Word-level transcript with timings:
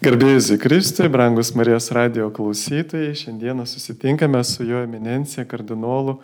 Garbėjus 0.00 0.46
į 0.54 0.56
Kristui, 0.56 1.10
brangus 1.12 1.50
Marijos 1.52 1.90
radio 1.92 2.30
klausytojai, 2.32 3.12
šiandieną 3.20 3.66
susitinkame 3.68 4.40
su 4.48 4.64
jo 4.64 4.78
eminencija 4.80 5.42
kardinolu 5.44 6.14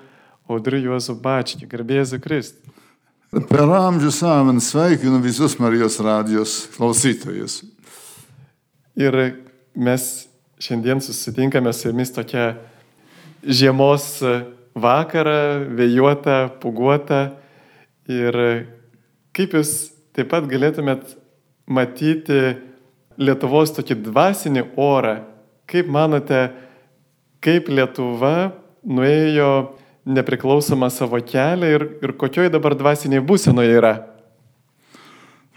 Audriu 0.49 0.79
Juozu 0.81 1.13
Bački. 1.21 1.67
Garbėjus 1.69 2.15
į 2.17 2.21
Kristui. 2.25 2.73
Per 3.51 3.69
amžių 3.77 4.09
saman 4.17 4.63
sveikinu 4.65 5.21
visus 5.21 5.59
Marijos 5.61 5.99
radijos 6.01 6.55
klausytojus. 6.73 7.59
Ir 8.97 9.19
mes 9.77 10.07
šiandien 10.57 11.05
susitinkame 11.05 11.75
su 11.77 11.91
jumis 11.91 12.15
tokia 12.17 12.55
žiemos 13.45 14.07
vakarą, 14.73 15.67
vėjuotą, 15.77 16.39
puguotą. 16.65 17.21
Ir 18.09 18.41
kaip 19.37 19.59
jūs 19.61 19.75
taip 20.17 20.33
pat 20.33 20.49
galėtumėt 20.49 21.13
matyti 21.69 22.41
Lietuvos 23.17 23.73
tokį 23.77 23.99
dvasinį 24.07 24.67
orą. 24.77 25.21
Kaip 25.67 25.89
manote, 25.91 26.51
kaip 27.43 27.71
Lietuva 27.73 28.53
nuėjo 28.87 29.51
nepriklausomą 30.07 30.91
savo 30.93 31.19
kelią 31.25 31.71
ir, 31.79 31.87
ir 32.05 32.13
kokioj 32.19 32.53
dabar 32.55 32.77
dvasiniai 32.79 33.25
būsenoje 33.25 33.79
yra? 33.81 33.95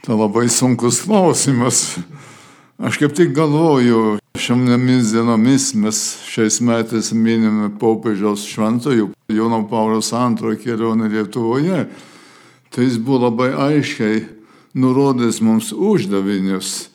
Tai 0.05 0.15
labai 0.17 0.47
sunkus 0.49 1.03
klausimas. 1.05 1.99
Aš 2.79 2.95
kaip 3.01 3.11
tik 3.17 3.33
galvoju, 3.35 4.17
šiomis 4.39 5.11
dienomis 5.11 5.73
mes 5.75 5.97
šiais 6.31 6.61
metais 6.63 7.11
minime 7.11 7.67
popiežiaus 7.81 8.45
šventojų 8.47 9.09
Jono 9.35 9.65
Paulius 9.67 10.13
II 10.15 10.55
kelionę 10.63 11.11
Lietuvoje. 11.11 11.83
Tai 12.71 12.85
jis 12.85 12.95
buvo 12.97 13.27
labai 13.27 13.51
aiškiai 13.51 14.23
nurodęs 14.79 15.41
mums 15.43 15.73
uždavinius 15.73 16.87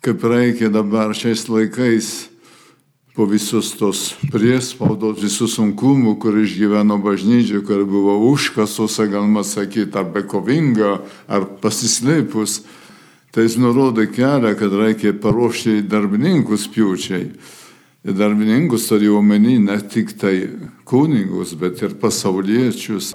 kaip 0.00 0.24
reikia 0.24 0.70
dabar 0.72 1.12
šiais 1.16 1.44
laikais 1.48 2.30
po 3.14 3.26
visus 3.28 3.74
tos 3.76 4.14
priespaudos, 4.32 5.18
visų 5.20 5.48
sunkumų, 5.50 6.14
kur 6.22 6.38
išgyveno 6.40 6.96
bažnyčia, 7.04 7.60
kur 7.66 7.82
buvo 7.84 8.14
užkasuose, 8.30 9.10
galima 9.12 9.42
sakyti, 9.44 9.92
ar 9.98 10.06
bekovinga, 10.14 10.94
ar 11.28 11.44
pasislėpus, 11.60 12.62
tai 13.34 13.44
jis 13.44 13.58
nurodė 13.60 14.06
kelią, 14.14 14.54
kad 14.56 14.72
reikia 14.72 15.12
paruošti 15.20 15.82
darbininkus 15.90 16.64
pjūčiai. 16.72 17.26
Ir 18.00 18.16
darbininkus 18.16 18.88
turiu 18.88 19.18
omeny 19.18 19.58
ne 19.60 19.76
tik 19.84 20.14
tai 20.16 20.48
kunigus, 20.88 21.52
bet 21.60 21.82
ir 21.84 21.98
pasauliečius. 22.00 23.12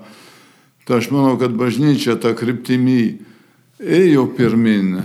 Tai 0.86 0.99
aš 0.99 1.09
manau, 1.09 1.33
kad 1.42 1.55
bažnyčia 1.58 2.20
tą 2.22 2.36
kryptimį 2.38 2.99
ėjo 3.81 4.27
pirmin 4.38 4.99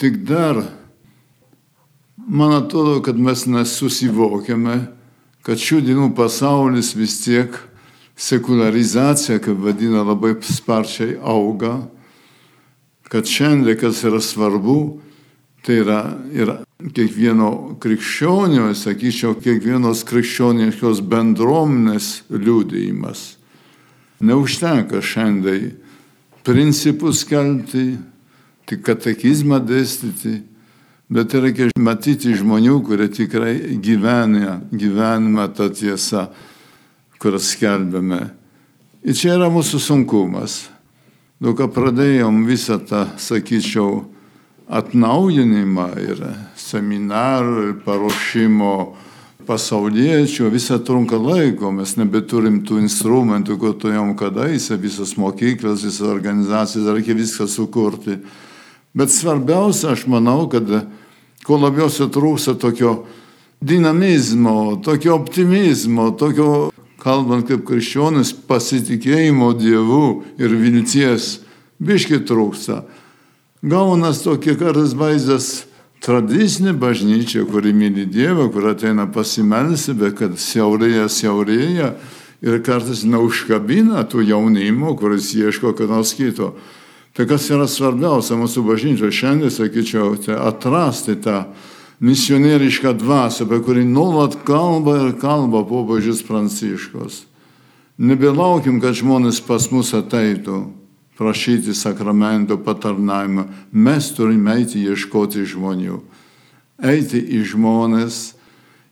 Tik 0.00 0.16
dar, 0.28 0.56
man 2.16 2.52
atrodo, 2.52 3.02
kad 3.04 3.18
mes 3.20 3.42
nesusivokiame, 3.44 4.78
kad 5.44 5.60
šių 5.60 5.82
dienų 5.84 6.06
pasaulis 6.16 6.94
vis 6.96 7.18
tiek 7.20 7.52
sekularizacija, 8.16 9.36
kaip 9.44 9.58
vadina, 9.60 10.00
labai 10.08 10.38
sparčiai 10.40 11.18
auga, 11.20 11.74
kad 13.12 13.28
šiandien, 13.28 13.76
kas 13.76 14.00
yra 14.08 14.22
svarbu, 14.24 14.78
tai 15.68 15.82
yra, 15.82 16.00
yra 16.32 16.54
kiekvieno 16.80 17.76
krikščionio, 17.84 18.70
sakyčiau, 18.72 19.34
kiekvienos 19.36 20.06
krikščioniškos 20.08 21.02
bendruomenės 21.12 22.08
liūdėjimas. 22.32 23.26
Neužtenka 24.24 25.04
šiandien 25.04 25.74
principus 26.48 27.26
kelti, 27.28 27.98
tik 28.70 28.84
katekizmą 28.86 29.58
dėstyti, 29.66 30.36
bet 31.10 31.34
reikia 31.34 31.70
matyti 31.78 32.36
žmonių, 32.38 32.76
kurie 32.86 33.08
tikrai 33.10 33.56
gyvena, 33.82 34.60
gyvenime 34.70 35.48
tą 35.56 35.70
tiesą, 35.74 36.28
kurią 37.20 37.40
skelbėme. 37.42 38.20
Ir 39.02 39.16
čia 39.16 39.34
yra 39.34 39.50
mūsų 39.50 39.80
sunkumas. 39.82 40.62
Daug 41.40 41.56
ką 41.56 41.70
pradėjom 41.72 42.44
visą 42.44 42.76
tą, 42.84 43.06
sakyčiau, 43.16 44.04
atnaujinimą 44.70 45.86
ir 46.04 46.20
seminarų, 46.60 47.62
ir 47.70 47.78
paruošimo 47.82 48.74
pasauliečių, 49.48 50.50
visą 50.52 50.78
trunka 50.84 51.18
laiko, 51.18 51.72
mes 51.74 51.96
nebeturim 51.98 52.60
tų 52.62 52.78
instrumentų, 52.84 53.56
ko 53.58 53.72
turėjom 53.72 54.12
kadaise, 54.20 54.76
visas 54.78 55.16
mokyklas, 55.18 55.82
visas 55.82 56.06
organizacijas, 56.06 56.86
reikia 56.92 57.16
viską 57.18 57.48
sukurti. 57.50 58.20
Bet 58.94 59.12
svarbiausia, 59.14 59.92
aš 59.94 60.06
manau, 60.10 60.48
kad 60.50 60.66
kuo 61.46 61.58
labiausiai 61.60 62.10
trūksta 62.10 62.56
tokio 62.58 63.04
dinamizmo, 63.60 64.80
tokio 64.84 65.14
optimizmo, 65.14 66.10
tokio, 66.18 66.70
kalbant 67.00 67.46
kaip 67.48 67.62
krikščionis, 67.68 68.32
pasitikėjimo 68.48 69.52
Dievu 69.60 70.04
ir 70.40 70.56
vilties, 70.58 71.38
biški 71.80 72.24
trūksta. 72.28 72.82
Gaunas 73.62 74.22
tokie 74.24 74.56
kartais 74.56 74.96
vaizdas 74.96 75.50
tradicinė 76.00 76.72
bažnyčia, 76.80 77.44
kuri 77.48 77.74
myli 77.76 78.06
Dievą, 78.08 78.48
kur 78.52 78.70
ateina 78.72 79.06
pasimelsi, 79.12 79.94
bet 79.94 80.16
kad 80.18 80.36
siaurėja, 80.40 81.06
siaurėja 81.12 81.94
ir 82.40 82.60
kartais 82.64 83.04
neužkabina 83.04 84.06
tų 84.08 84.24
jaunimo, 84.32 84.96
kuris 84.96 85.34
ieško 85.36 85.74
ką 85.76 85.88
nors 85.90 86.14
kito. 86.16 86.54
Tai 87.16 87.26
kas 87.26 87.48
yra 87.50 87.66
svarbiausia 87.66 88.38
mūsų 88.38 88.62
bažnyčioje 88.68 89.14
šiandien, 89.14 89.50
sakyčiau, 89.50 90.14
tai 90.22 90.38
atrasti 90.38 91.16
tą 91.18 91.42
misionierišką 92.00 92.94
dvasę, 93.00 93.44
apie 93.44 93.58
kurį 93.66 93.84
nuolat 93.88 94.38
kalba 94.46 94.96
ir 95.06 95.16
kalba 95.20 95.64
popiežius 95.66 96.22
Pranciškos. 96.24 97.24
Nebelaukim, 98.00 98.78
kad 98.80 98.96
žmonės 98.96 99.42
pas 99.44 99.66
mus 99.74 99.90
ateitų 99.92 100.62
prašyti 101.20 101.74
sakramento 101.76 102.56
patarnavimą. 102.56 103.44
Mes 103.72 104.06
turime 104.16 104.54
eiti 104.56 104.86
ieškoti 104.88 105.44
žmonių. 105.44 105.98
Eiti 106.80 107.20
į 107.20 107.42
žmonės. 107.52 108.20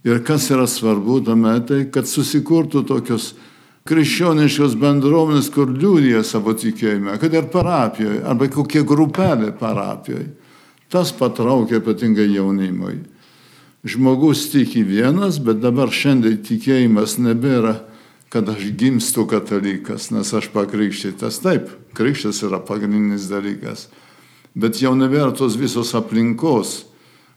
Ir 0.05 0.21
kas 0.27 0.51
yra 0.53 0.67
svarbu 0.69 1.23
tame, 1.25 1.55
tai 1.65 1.87
kad 1.89 2.05
susikurtų 2.05 2.85
tokios 2.85 3.33
krikščioniškos 3.89 4.77
bendruomenės, 4.81 5.49
kur 5.55 5.71
liūdija 5.73 6.23
savo 6.27 6.53
tikėjimą, 6.57 7.17
kad 7.23 7.35
ir 7.35 7.49
parapijoje, 7.53 8.23
arba 8.29 8.49
kokia 8.53 8.85
grupelė 8.87 9.53
parapijoje. 9.57 10.33
Tas 10.93 11.13
patraukia 11.13 11.83
ypatingai 11.83 12.29
jaunimui. 12.33 13.03
Žmogus 13.89 14.49
tiki 14.53 14.83
vienas, 14.85 15.39
bet 15.41 15.61
dabar 15.63 15.93
šiandien 15.95 16.41
tikėjimas 16.45 17.19
nebėra, 17.23 17.77
kad 18.33 18.49
aš 18.49 18.67
gimstu 18.77 19.25
katalikas, 19.29 20.11
nes 20.13 20.33
aš 20.37 20.51
pakrikštytas. 20.53 21.41
Taip, 21.45 21.71
krikštas 21.97 22.43
yra 22.45 22.61
pagrindinis 22.61 23.29
dalykas. 23.31 23.87
Bet 24.59 24.81
jau 24.83 24.95
nebėra 24.99 25.31
tos 25.37 25.57
visos 25.61 25.95
aplinkos, 25.97 26.88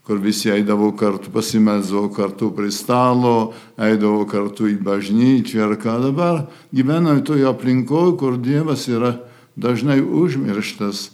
kur 0.07 0.17
visi 0.17 0.49
eidavo 0.49 0.91
kartu, 0.97 1.29
pasimelsdavo 1.33 2.09
kartu 2.13 2.51
prie 2.55 2.71
stalo, 2.73 3.53
eidavo 3.77 4.25
kartu 4.25 4.69
į 4.71 4.79
bažnyčią 4.81 5.67
ir 5.67 5.77
ką 5.81 5.99
dabar 6.07 6.45
gyvename 6.73 7.21
toje 7.25 7.45
aplinkoje, 7.47 8.17
kur 8.17 8.37
Dievas 8.41 8.87
yra 8.89 9.19
dažnai 9.55 10.01
užmirštas. 10.01 11.11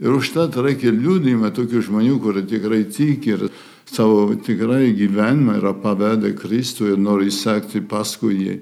Ir 0.00 0.16
užtat 0.16 0.56
reikia 0.56 0.94
liūdimą 0.96 1.52
tokių 1.52 1.82
žmonių, 1.84 2.16
kurie 2.24 2.46
tikrai 2.48 2.86
tiki 2.88 3.34
ir 3.34 3.50
savo 3.84 4.30
tikrai 4.32 4.94
gyvenimą 4.96 5.58
yra 5.60 5.74
pavedę 5.76 6.32
Kristų 6.38 6.94
ir 6.94 7.02
nori 7.02 7.28
sekti 7.28 7.82
paskui 7.84 8.38
jį. 8.40 8.54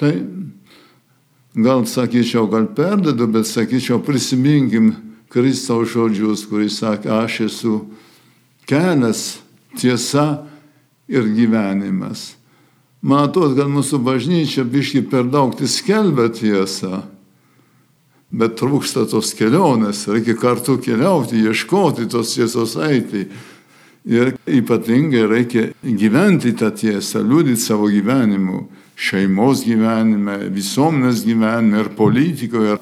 Tai 0.00 0.12
gal 1.54 1.86
sakyčiau, 1.86 2.48
gal 2.50 2.66
perdedu, 2.74 3.28
bet 3.30 3.46
sakyčiau, 3.46 4.00
prisiminkim 4.02 4.90
Kristaus 5.30 5.94
žodžius, 5.94 6.48
kuris 6.50 6.80
sakė, 6.82 7.12
aš 7.22 7.40
esu 7.46 7.76
kelias, 8.68 9.40
tiesa 9.78 10.44
ir 11.08 11.28
gyvenimas. 11.34 12.34
Atrodo, 13.04 13.52
kad 13.58 13.68
mūsų 13.68 14.00
bažnyčia 14.00 14.64
biški 14.64 15.02
per 15.10 15.26
daug 15.28 15.52
tai 15.58 15.68
skelbia 15.68 16.30
tiesą, 16.32 17.02
bet 18.32 18.56
trūksta 18.56 19.04
tos 19.10 19.34
kelionės, 19.36 20.06
reikia 20.08 20.38
kartu 20.40 20.78
keliauti, 20.80 21.42
ieškoti 21.44 22.08
tos 22.08 22.32
tiesos 22.34 22.78
eiti. 22.80 23.26
Ir 24.04 24.34
ypatingai 24.44 25.22
reikia 25.28 25.68
gyventi 25.80 26.52
tą 26.56 26.68
tiesą, 26.76 27.22
liūdyti 27.24 27.60
savo 27.60 27.88
gyvenimu, 27.92 28.66
šeimos 29.00 29.62
gyvenime, 29.64 30.42
visuomenės 30.52 31.22
gyvenime 31.24 31.80
ir 31.84 31.88
politikoje. 31.96 32.76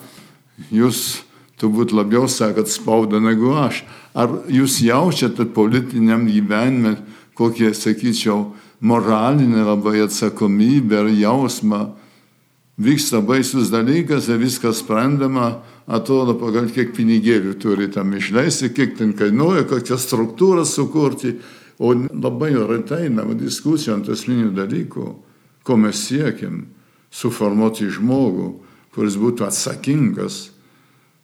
Jūs 0.74 1.22
turbūt 1.62 1.94
labiau 1.94 2.26
sakot 2.26 2.66
spaudą 2.68 3.22
negu 3.22 3.54
aš. 3.54 3.84
Ar 4.18 4.42
jūs 4.50 4.80
jaučiate 4.82 5.46
politiniam 5.54 6.26
gyvenime 6.26 6.96
kokie, 7.38 7.70
sakyčiau, 7.76 8.52
moralinė 8.82 9.64
labai 9.64 10.02
atsakomybė 10.04 10.98
ar 11.04 11.10
jausmą 11.14 11.82
vyksta 12.82 13.22
baisus 13.24 13.70
dalykas 13.72 14.28
ir 14.28 14.40
viskas 14.42 14.80
sprendama, 14.82 15.62
atrodo, 15.86 16.34
pagal 16.40 16.70
kiek 16.72 16.94
pinigėlių 16.96 17.56
turi 17.62 17.88
tam 17.92 18.14
išleisti, 18.16 18.72
kiek 18.74 18.96
ten 18.98 19.12
kainuoja, 19.18 19.66
kokią 19.70 19.98
struktūrą 20.00 20.64
sukurti, 20.68 21.36
o 21.82 21.92
labai 21.94 22.52
retai 22.54 23.06
einama 23.08 23.34
diskusija 23.38 23.96
ant 23.96 24.10
esminių 24.12 24.52
dalykų, 24.56 25.06
ko 25.62 25.76
mes 25.76 25.98
siekiam- 26.08 26.66
suformuoti 27.20 27.90
žmogų, 27.90 28.54
kuris 28.94 29.16
būtų 29.16 29.46
atsakingas, 29.46 30.50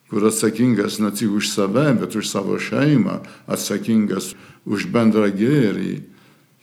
kur 0.09 0.25
atsakingas 0.29 0.99
ne 0.99 1.11
tik 1.13 1.31
už 1.37 1.51
save, 1.53 1.93
bet 2.01 2.17
už 2.17 2.29
savo 2.29 2.57
šeimą, 2.59 3.21
atsakingas 3.47 4.33
už 4.65 4.89
bendrą 4.93 5.29
gėrį. 5.33 6.01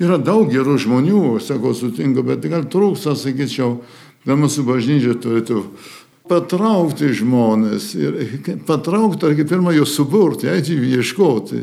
Yra 0.02 0.18
daug 0.20 0.50
gerų 0.52 0.76
žmonių, 0.82 1.38
sakau, 1.40 1.72
sutinku, 1.78 2.26
bet 2.26 2.44
gal 2.52 2.66
trūksta, 2.68 3.16
sakyčiau, 3.16 3.80
gal 4.26 4.42
mūsų 4.42 4.66
bažnyčia 4.68 5.16
turėtų 5.22 5.62
patraukti 6.28 7.14
žmonės 7.16 7.94
ir 7.96 8.18
patraukti, 8.68 9.30
ar 9.30 9.38
kaip 9.38 9.50
pirmą 9.54 9.76
juos 9.78 9.94
suburti, 9.96 10.50
eiti 10.52 10.76
jų 10.76 10.98
ieškoti. 11.00 11.62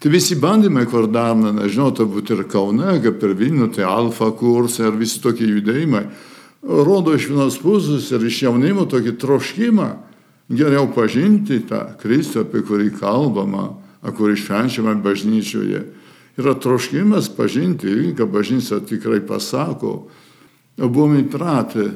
Tai 0.00 0.10
visi 0.10 0.38
bandymai, 0.40 0.86
kur 0.88 1.10
darna, 1.12 1.52
nežinau, 1.52 1.90
turbūt 1.92 2.32
ir 2.32 2.46
Kaune, 2.48 2.96
kaip 3.04 3.20
ir 3.20 3.36
Vilnių, 3.36 3.68
tai 3.76 3.84
alfa 3.84 4.30
kursai 4.32 4.88
ar 4.88 4.96
visi 4.96 5.20
tokie 5.20 5.44
judėjimai, 5.44 6.06
rodo 6.64 7.12
iš 7.14 7.28
vienos 7.28 7.58
pusės 7.60 8.08
ir 8.16 8.24
iš 8.24 8.46
jaunimo 8.46 8.88
tokį 8.88 9.18
troškimą 9.20 9.90
geriau 10.50 10.88
pažinti 10.90 11.60
tą 11.68 11.94
Kristų, 12.00 12.44
apie 12.44 12.64
kurį 12.66 12.90
kalbama, 12.98 13.70
kurį 14.02 14.36
švenčiame 14.40 14.96
bažnyčioje. 15.04 15.84
Yra 16.40 16.54
troškimas 16.58 17.30
pažinti, 17.36 18.12
ką 18.16 18.26
bažnyčia 18.30 18.80
tikrai 18.86 19.20
pasako. 19.22 20.08
Buvome 20.80 21.24
įpratę 21.24 21.90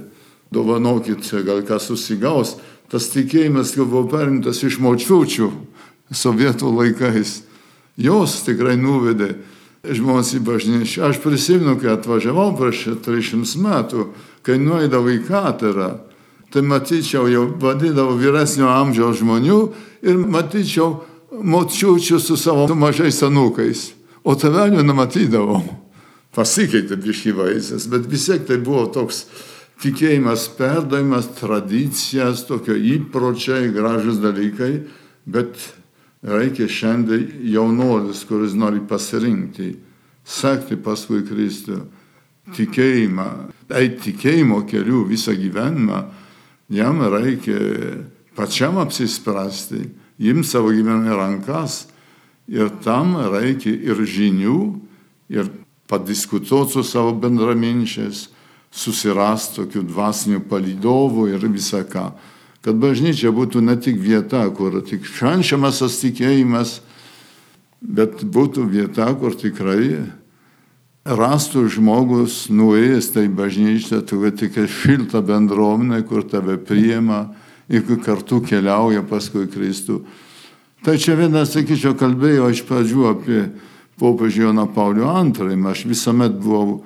dovanokit, 0.52 1.24
gal 1.46 1.64
kas 1.66 1.88
susigaus. 1.88 2.58
Tas 2.92 3.08
tikėjimas 3.10 3.72
jau 3.74 3.88
buvo 3.88 4.04
perimtas 4.12 4.60
iš 4.62 4.78
močiučių 4.84 5.48
sovietų 6.14 6.70
laikais. 6.70 7.40
Jos 7.96 8.42
tikrai 8.44 8.76
nuvedė 8.76 9.32
žmonės 9.84 10.34
į 10.38 10.42
bažnyčią. 10.44 11.08
Aš 11.08 11.20
prisimenu, 11.24 11.76
kai 11.80 11.94
atvažiavau 11.94 12.52
prieš 12.58 13.00
300 13.04 13.60
metų, 13.64 14.08
kai 14.44 14.58
nueidavau 14.60 15.14
į 15.14 15.24
katerą, 15.26 15.90
tai 16.54 16.62
matyčiau, 16.62 17.26
jau 17.26 17.48
vadydavau 17.58 18.14
vyresnio 18.14 18.68
amžiaus 18.70 19.18
žmonių 19.18 19.58
ir 20.06 20.20
matyčiau 20.22 21.00
močiučių 21.34 22.20
su 22.22 22.36
savo 22.38 22.68
mažais 22.78 23.18
anūkais. 23.26 23.88
O 24.22 24.36
tavelių 24.38 24.84
nematydavau. 24.86 25.64
Pasikeitė 26.34 26.96
biškai 27.02 27.34
vaizdas, 27.34 27.88
bet 27.90 28.06
vis 28.10 28.28
tiek 28.30 28.46
tai 28.46 28.60
buvo 28.62 28.86
toks 28.94 29.24
tikėjimas 29.82 30.46
perdavimas, 30.54 31.26
tradicijas, 31.40 32.46
tokio 32.46 32.78
įpročiai, 32.78 33.72
gražus 33.74 34.22
dalykai, 34.22 34.72
bet 35.26 35.58
reikia 36.22 36.70
šiandien 36.70 37.50
jaunuolis, 37.50 38.22
kuris 38.30 38.54
nori 38.54 38.78
pasirinkti, 38.88 39.74
sekti 40.24 40.78
paskui 40.78 41.26
Kristų, 41.26 41.82
tikėjimą, 42.54 43.30
eiti 43.74 44.12
tikėjimo 44.12 44.62
keliu 44.70 45.02
visą 45.10 45.34
gyvenimą, 45.34 46.04
jam 46.68 47.02
reikia 47.02 47.58
pačiam 48.36 48.78
apsispręsti, 48.78 49.88
imti 50.18 50.48
savo 50.48 50.72
gyvenimą 50.74 51.16
rankas 51.16 51.86
ir 52.48 52.70
tam 52.84 53.16
reikia 53.32 53.72
ir 53.72 54.00
žinių, 54.04 54.58
ir 55.32 55.50
padiskutuoti 55.88 56.72
su 56.72 56.84
savo 56.84 57.14
bendraminčiais, 57.16 58.28
susirast 58.74 59.54
tokių 59.58 59.84
dvasinių 59.86 60.40
palydovų 60.50 61.28
ir 61.34 61.46
visą 61.46 61.84
ką. 61.86 62.08
Kad 62.64 62.80
bažnyčia 62.80 63.30
būtų 63.30 63.60
ne 63.62 63.76
tik 63.76 64.00
vieta, 64.00 64.42
kur 64.56 64.80
tik 64.82 65.04
švenčiamas 65.06 65.82
tas 65.82 66.00
tikėjimas, 66.00 66.80
bet 67.84 68.24
būtų 68.24 68.64
vieta, 68.72 69.10
kur 69.20 69.36
tikrai 69.36 70.08
rastų 71.04 71.66
žmogus 71.68 72.46
nuėjęs 72.48 73.10
tai 73.12 73.28
bažnyčia, 73.28 74.00
tu 74.00 74.24
tik 74.32 74.56
šiltą 74.68 75.20
bendruomenę, 75.20 76.02
kur 76.08 76.24
tave 76.24 76.56
priema 76.56 77.34
ir 77.68 77.84
kartu 78.00 78.40
keliauja 78.40 79.04
paskui 79.04 79.46
Kristų. 79.46 80.04
Tai 80.84 80.96
čia 81.00 81.16
vienas, 81.16 81.52
sakyčiau, 81.52 81.94
kalbėjau 81.96 82.50
iš 82.52 82.64
pradžių 82.68 83.04
apie 83.08 83.44
popiežių 84.00 84.48
Joną 84.48 84.66
Paulių 84.74 85.06
II. 85.08 85.60
Aš 85.70 85.84
visuomet 85.88 86.34
buvau 86.40 86.82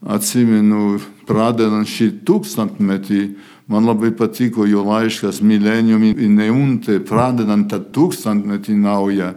atsimenu, 0.00 0.98
pradedant 1.28 1.88
šį 1.88 2.24
tūkstantmetį, 2.28 3.22
man 3.68 3.88
labai 3.88 4.10
patiko 4.16 4.66
jo 4.68 4.84
laiškas 4.84 5.40
Millennium 5.44 6.04
Ineunte, 6.04 6.98
pradedant 7.00 7.68
tą 7.70 7.80
tūkstantmetį 7.80 8.76
naują. 8.80 9.34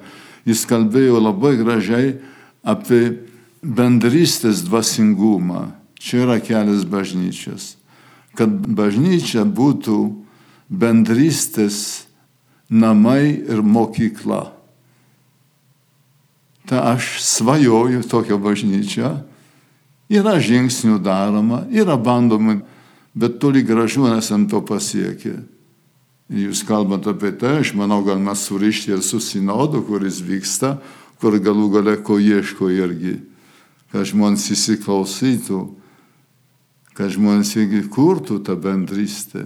Jis 0.47 0.65
kalbėjo 0.67 1.19
labai 1.23 1.55
gražiai 1.59 2.15
apie 2.63 3.22
bendrystės 3.63 4.63
dvasingumą. 4.67 5.71
Čia 5.99 6.25
yra 6.25 6.39
kelias 6.43 6.83
bažnyčios. 6.85 7.75
Kad 8.35 8.51
bažnyčia 8.51 9.45
būtų 9.47 9.97
bendrystės 10.67 12.07
namai 12.69 13.39
ir 13.39 13.63
mokykla. 13.63 14.51
Ta 16.67 16.81
aš 16.93 17.19
svajoju 17.23 18.03
tokią 18.07 18.39
bažnyčią 18.41 19.13
Yra 20.13 20.35
žingsnių 20.37 20.99
daroma, 21.01 21.63
yra 21.71 21.95
bandoma, 21.97 22.59
bet 23.15 23.39
toli 23.41 23.63
gražu 23.63 24.05
nesam 24.05 24.45
to 24.49 24.61
pasiekę. 24.61 25.39
Jūs 26.33 26.63
kalbate 26.67 27.13
apie 27.13 27.31
tai, 27.39 27.59
aš 27.61 27.73
manau, 27.77 28.01
galima 28.05 28.35
surišti 28.35 28.93
ir 28.93 29.03
su 29.05 29.19
sinodu, 29.23 29.83
kuris 29.87 30.21
vyksta, 30.23 30.77
kur 31.21 31.37
galų 31.39 31.69
gale 31.73 31.95
ko 32.03 32.17
ieško 32.19 32.69
irgi, 32.73 33.15
kad 33.93 34.09
žmonės 34.09 34.47
įsiklausytų, 34.55 35.59
kad 36.97 37.13
žmonės 37.13 37.53
irgi 37.61 37.83
kurtų 37.93 38.39
tą 38.41 38.57
bendrystę. 38.57 39.45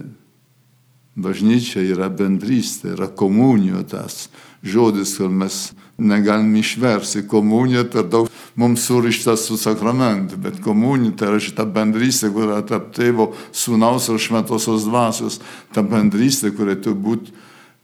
Bažnyčia 1.18 1.82
yra 1.82 2.06
bendrystė, 2.14 2.94
yra 2.94 3.08
komunijos 3.10 3.88
tas 3.90 4.16
žodis, 4.62 5.16
kur 5.18 5.28
mes 5.28 5.72
negalim 5.98 6.54
išversti. 6.56 7.26
Komunija 7.28 7.84
per 7.90 8.06
daug 8.08 8.30
mums 8.58 8.84
surištas 8.86 9.44
su 9.48 9.58
sakramentu, 9.58 10.38
bet 10.40 10.62
komunija 10.64 11.16
tai 11.18 11.32
yra 11.32 11.40
šita 11.42 11.66
bendrystė, 11.74 12.30
kur 12.32 12.46
yra 12.48 12.62
tarp 12.66 12.92
tėvo, 12.96 13.32
sūnaus 13.52 14.08
ir 14.08 14.22
šventosios 14.22 14.86
dvasios. 14.86 15.40
Ta 15.74 15.82
bendrystė, 15.82 16.54
kuri 16.56 16.78
turi 16.80 17.02
būti 17.02 17.34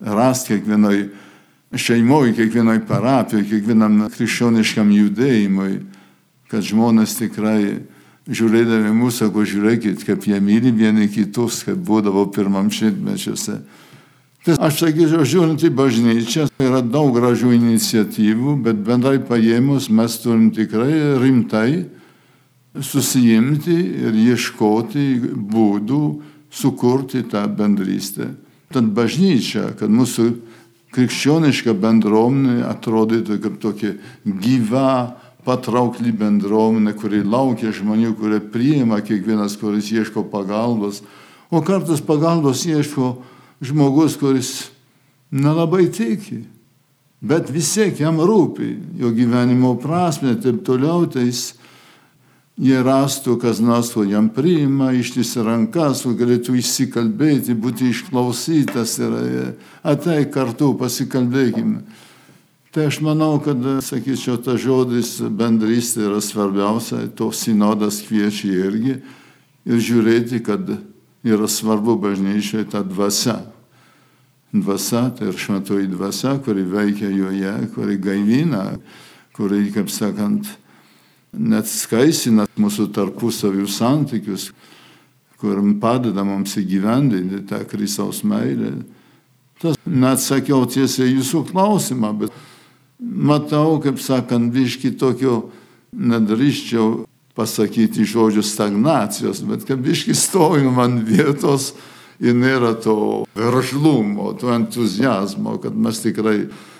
rast 0.00 0.49
kiekvienoj 0.49 1.08
šeimoje, 1.75 2.37
kiekvienoj 2.38 2.84
parapijoje, 2.88 3.50
kiekvienam 3.50 4.06
krikščioniškam 4.14 4.94
judėjimui, 4.94 5.82
kad 6.55 6.65
žmonės 6.65 7.19
tikrai 7.19 7.82
žiūrėdami 8.31 8.93
mūsų, 8.96 9.27
sako, 9.27 9.44
žiūrėkit, 9.49 10.05
kaip 10.06 10.29
jie 10.29 10.39
myli 10.41 10.73
vieni 10.73 11.11
kitus, 11.13 11.65
kaip 11.67 11.81
būdavo 11.84 12.29
pirmam 12.32 12.70
šimtmečiuose. 12.73 13.58
Tai 14.44 14.56
aš 14.67 14.81
sakyčiau, 14.82 15.25
žiūrint 15.25 15.63
į 15.65 15.70
bažnyčią, 15.73 16.46
yra 16.61 16.82
daug 16.84 17.15
gražių 17.17 17.55
iniciatyvų, 17.56 18.58
bet 18.67 18.81
bendrai 18.84 19.17
paėmus 19.25 19.89
mes 19.89 20.19
turim 20.20 20.51
tikrai 20.53 21.17
rimtai 21.20 21.87
susijimti 22.77 23.77
ir 24.05 24.19
ieškoti 24.32 25.06
būdų 25.32 26.03
sukurti 26.53 27.25
tą 27.31 27.46
bendrystę. 27.49 28.34
Tad 28.75 28.91
bažnyčia, 28.93 29.70
kad 29.79 29.93
mūsų 29.93 30.29
krikščioniška 30.94 31.75
bendruomenė 31.81 32.65
atrodytų 32.69 33.41
kaip 33.43 33.56
tokia 33.63 33.94
gyva, 34.25 35.17
patraukli 35.44 36.13
bendruomenė, 36.17 36.94
kuri 36.98 37.22
laukia 37.24 37.72
žmonių, 37.74 38.15
kurie 38.19 38.41
priima 38.41 39.01
kiekvienas, 39.05 39.58
kuris 39.60 39.91
ieško 39.93 40.24
pagalbos, 40.32 41.03
o 41.53 41.60
kartais 41.65 42.01
pagalbos 42.05 42.65
ieško 42.67 43.15
žmogus, 43.65 44.17
kuris 44.20 44.53
nelabai 45.34 45.89
tiki, 45.93 46.43
bet 47.24 47.53
vis 47.53 47.72
tiek 47.74 48.01
jam 48.01 48.20
rūpi 48.20 48.70
jo 49.01 49.13
gyvenimo 49.15 49.74
prasme 49.81 50.34
ir 50.34 50.41
taip 50.43 50.65
toliau, 50.67 51.06
tai 51.10 51.29
jis 51.29 51.53
jie 52.60 52.79
rastų, 52.86 53.39
kas 53.43 53.58
nors, 53.63 53.91
ko 53.94 54.05
jam 54.06 54.29
priima, 54.31 54.93
ištisi 54.94 55.43
rankas, 55.43 56.05
kur 56.06 56.15
galėtų 56.19 56.55
įsikalbėti, 56.60 57.56
būti 57.58 57.91
išklausytas 57.91 58.98
ir 59.03 59.17
atei 59.82 60.29
kartu 60.31 60.72
pasikalbėkime. 60.79 61.82
Tai 62.74 62.88
aš 62.90 62.96
manau, 63.06 63.36
kad, 63.38 63.60
sakyčiau, 63.86 64.34
tas 64.43 64.58
žodis 64.58 65.20
bendrystė 65.31 66.08
yra 66.08 66.19
svarbiausia, 66.19 67.04
to 67.14 67.28
sinodas 67.31 68.00
kviečia 68.02 68.48
irgi 68.66 68.94
ir 69.62 69.82
žiūrėti, 69.88 70.40
kad 70.43 70.72
yra 71.22 71.46
svarbu 71.46 71.94
bažnyčioje 72.02 72.66
ta 72.72 72.81
dvasia. 72.82 73.36
Dvasia 74.50 75.04
tai 75.14 75.28
ir 75.31 75.38
šventoji 75.38 75.86
dvasia, 75.93 76.32
kuri 76.43 76.64
veikia 76.66 77.12
joje, 77.14 77.52
kuri 77.76 77.94
gaivina, 78.02 78.64
kuri, 79.38 79.69
kaip 79.70 79.93
sakant, 79.94 80.48
net 81.31 81.70
skaisina 81.70 82.48
mūsų 82.58 82.88
tarpusavių 82.96 83.69
santykius, 83.70 84.48
kur 85.38 85.62
padeda 85.78 86.26
mums 86.26 86.56
įgyvendinti 86.58 87.44
tą 87.46 87.62
Kristaus 87.70 88.24
meilę. 88.26 88.72
Tas 89.62 89.78
neatsakiau 89.86 90.66
tiesiai 90.66 91.14
jūsų 91.14 91.44
klausimą, 91.52 92.10
bet 92.24 92.34
matau, 93.01 93.79
kaip 93.82 93.98
sakant, 94.03 94.53
biški 94.55 94.94
tokio 94.98 95.48
nedrįščiau 95.94 97.05
pasakyti 97.34 98.06
žodžių 98.06 98.44
stagnacijos, 98.46 99.43
bet 99.48 99.67
kaip 99.67 99.82
biški 99.84 100.15
stovim 100.15 100.79
ant 100.82 101.03
vietos 101.06 101.72
ir 102.22 102.36
nėra 102.39 102.74
to 102.79 103.24
veržlumo, 103.34 104.32
to 104.39 104.53
entuzijazmo, 104.55 105.58
kad 105.63 105.74
mes 105.74 105.98
tikrai 106.03 106.39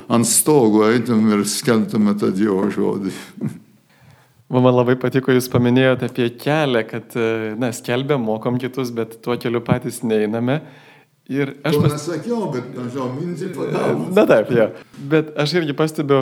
ant 0.09 0.28
stogo 0.28 0.85
eitum 0.87 1.26
ir 1.35 1.44
skelbtume 1.49 2.14
tą 2.21 2.30
Dievo 2.35 2.68
žodį. 2.71 3.14
Man 4.54 4.76
labai 4.76 4.94
patiko, 5.00 5.33
jūs 5.35 5.49
paminėjote 5.50 6.06
apie 6.06 6.28
kelią, 6.38 6.85
kad, 6.87 7.14
na, 7.59 7.73
skelbėm, 7.75 8.23
mokom 8.23 8.61
kitus, 8.62 8.92
bet 8.94 9.16
tuo 9.25 9.35
keliu 9.40 9.62
patys 9.64 10.02
neiname. 10.06 10.61
Ir 11.28 11.54
aš... 11.64 11.76
Pas... 11.81 11.93
Nesakiau, 11.95 12.50
bet, 12.52 12.66
nežinau, 12.76 13.09
mintį 13.16 13.50
padavau. 13.57 14.09
Na 14.12 14.26
taip, 14.28 14.50
jo. 14.52 14.66
Bet 15.09 15.31
aš 15.40 15.54
irgi 15.57 15.76
pastebiu, 15.76 16.19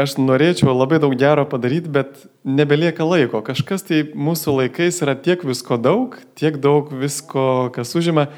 aš 0.00 0.14
norėčiau 0.16 0.72
labai 0.72 1.00
daug 1.02 1.12
gero 1.20 1.44
padaryti, 1.48 1.92
bet 1.92 2.22
nebelieka 2.48 3.04
laiko. 3.04 3.42
Kažkas 3.44 3.84
tai 3.84 4.00
mūsų 4.16 4.56
laikais 4.62 5.02
yra 5.04 5.16
tiek 5.20 5.44
visko 5.44 5.76
daug, 5.76 6.16
tiek 6.40 6.56
daug 6.62 6.88
visko, 7.02 7.68
kas 7.76 7.92
užima. 8.00 8.30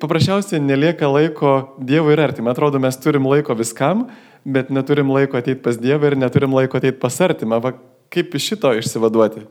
Paprasčiausiai 0.00 0.62
nelieka 0.62 1.10
laiko 1.10 1.74
Dievui 1.82 2.14
ir 2.14 2.22
artimui. 2.24 2.54
Atrodo, 2.54 2.80
mes 2.80 2.96
turim 3.02 3.26
laiko 3.28 3.56
viskam, 3.58 4.06
bet 4.48 4.72
neturim 4.72 5.10
laiko 5.12 5.36
ateiti 5.36 5.60
pas 5.64 5.76
Dievą 5.76 6.12
ir 6.12 6.16
neturim 6.22 6.54
laiko 6.56 6.80
ateiti 6.80 7.00
pas 7.02 7.20
artimą. 7.28 7.60
Va, 7.60 7.74
kaip 8.12 8.32
iš 8.38 8.54
šito 8.54 8.72
išsivaduoti? 8.78 9.44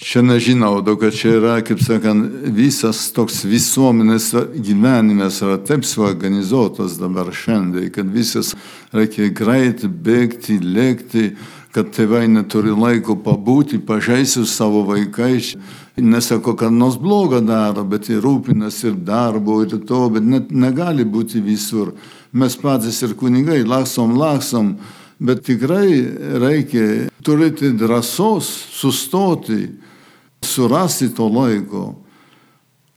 Čia 0.00 0.22
nežinau, 0.24 0.78
daug 0.80 0.96
kad 0.96 1.12
čia 1.12 1.34
yra, 1.36 1.54
kaip 1.60 1.82
sakant, 1.84 2.46
visas 2.56 3.02
toks 3.12 3.42
visuomenės 3.44 4.30
gyvenimas 4.56 5.42
yra 5.44 5.58
taip 5.60 5.82
suorganizuotas 5.84 6.94
dabar 6.96 7.28
šiandien, 7.36 7.90
kad 7.92 8.08
visas 8.08 8.54
reikia 8.96 9.28
greitai 9.36 9.90
bėgti, 9.92 10.56
lėkti, 10.64 11.24
kad 11.76 11.90
tėvai 11.92 12.22
neturi 12.32 12.72
laiko 12.72 13.18
pabūti, 13.20 13.82
pažaisti 13.84 14.40
su 14.40 14.46
savo 14.48 14.86
vaikais. 14.88 15.50
Nesako, 16.00 16.56
kad 16.56 16.72
nors 16.72 16.96
blogą 16.96 17.42
daro, 17.44 17.84
bet 17.84 18.08
ir 18.08 18.24
rūpinas 18.24 18.80
ir 18.88 18.96
darbo 19.04 19.58
ir 19.66 19.76
to, 19.84 20.00
bet 20.16 20.24
net 20.24 20.48
negali 20.48 21.04
būti 21.04 21.44
visur. 21.44 21.92
Mes 22.32 22.56
patys 22.56 23.02
ir 23.04 23.12
kunigai 23.20 23.60
laksom, 23.68 24.16
laksom, 24.16 24.72
bet 25.20 25.44
tikrai 25.44 25.92
reikia 26.40 26.88
turėti 27.20 27.74
drąsos 27.76 28.48
sustoti 28.80 29.60
surasti 30.44 31.10
to 31.14 31.28
laiko. 31.28 31.94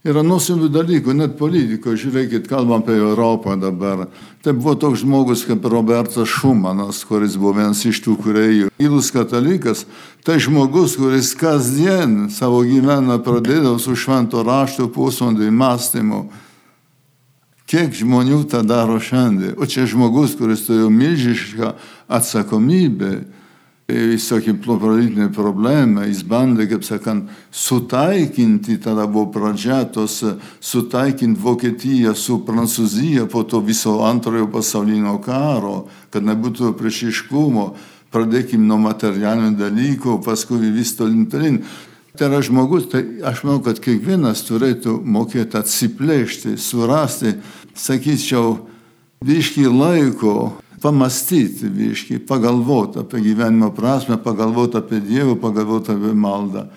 Yra 0.03 0.19
nuostabių 0.19 0.67
dalykų, 0.67 1.13
net 1.15 1.37
politikoje, 1.39 2.01
žiūrėkit, 2.01 2.49
kalbam 2.51 2.81
apie 2.81 2.97
Europą 2.97 3.53
dabar. 3.55 4.09
Tai 4.43 4.51
buvo 4.57 4.73
toks 4.75 4.99
žmogus 4.99 5.45
kaip 5.47 5.63
Robertas 5.71 6.27
Šumanas, 6.27 7.05
kuris 7.07 7.37
buvo 7.39 7.53
vienas 7.61 7.85
iš 7.87 8.01
tų 8.03 8.17
kuriejų. 8.19 8.71
Ilus 8.83 9.13
katalikas, 9.15 9.85
tai 10.27 10.41
žmogus, 10.43 10.97
kuris 10.99 11.31
kasdien 11.39 12.27
savo 12.35 12.65
gyvenimą 12.67 13.21
pradėdavo 13.23 13.79
su 13.79 13.95
švento 13.95 14.43
rašto 14.43 14.89
pusvalandį 14.91 15.47
mąstymu. 15.55 16.19
Kiek 17.71 17.95
žmonių 17.95 18.41
tą 18.51 18.59
daro 18.67 18.99
šiandien? 18.99 19.55
O 19.55 19.63
čia 19.63 19.87
žmogus, 19.87 20.35
kuris 20.35 20.67
turėjo 20.67 20.91
milžišką 20.91 21.71
atsakomybę 22.11 23.21
visokie 23.93 24.53
politiniai 24.57 25.29
problemai, 25.33 26.07
jis 26.09 26.23
bandė, 26.27 26.67
kaip 26.71 26.85
sakant, 26.87 27.29
sutaikinti, 27.53 28.79
tada 28.81 29.05
buvo 29.07 29.29
pradžia 29.33 29.83
tos, 29.85 30.19
sutaikinti 30.63 31.41
Vokietiją 31.41 32.15
su 32.17 32.39
Prancūzija 32.47 33.27
po 33.31 33.43
to 33.43 33.61
viso 33.61 33.99
antrojo 34.07 34.49
pasaulinio 34.53 35.17
karo, 35.23 35.87
kad 36.13 36.25
nebūtų 36.25 36.73
priešiškumo, 36.79 37.67
pradėkim 38.13 38.65
nuo 38.67 38.79
materialinių 38.83 39.57
dalykų, 39.57 40.19
paskui 40.25 40.71
vis 40.73 40.95
tolin 40.97 41.25
tolin. 41.29 41.63
Tai 42.13 42.27
yra 42.29 42.43
žmogus, 42.45 42.85
tai 42.91 43.01
aš 43.25 43.41
manau, 43.41 43.63
kad 43.65 43.79
kiekvienas 43.81 44.43
turėtų 44.45 44.99
mokėti 45.01 45.57
atsiplėšti, 45.57 46.59
surasti, 46.61 47.39
sakyčiau, 47.73 48.59
biški 49.25 49.65
laiko 49.65 50.53
pamastyti 50.83 51.69
viškai, 51.71 52.19
pagalvoti 52.27 52.99
apie 52.99 53.21
gyvenimo 53.23 53.71
prasme, 53.71 54.17
pagalvoti 54.19 54.77
apie 54.81 54.99
Dievą, 54.99 55.37
pagalvoti 55.39 55.95
apie 55.95 56.11
maldą. 56.11 56.67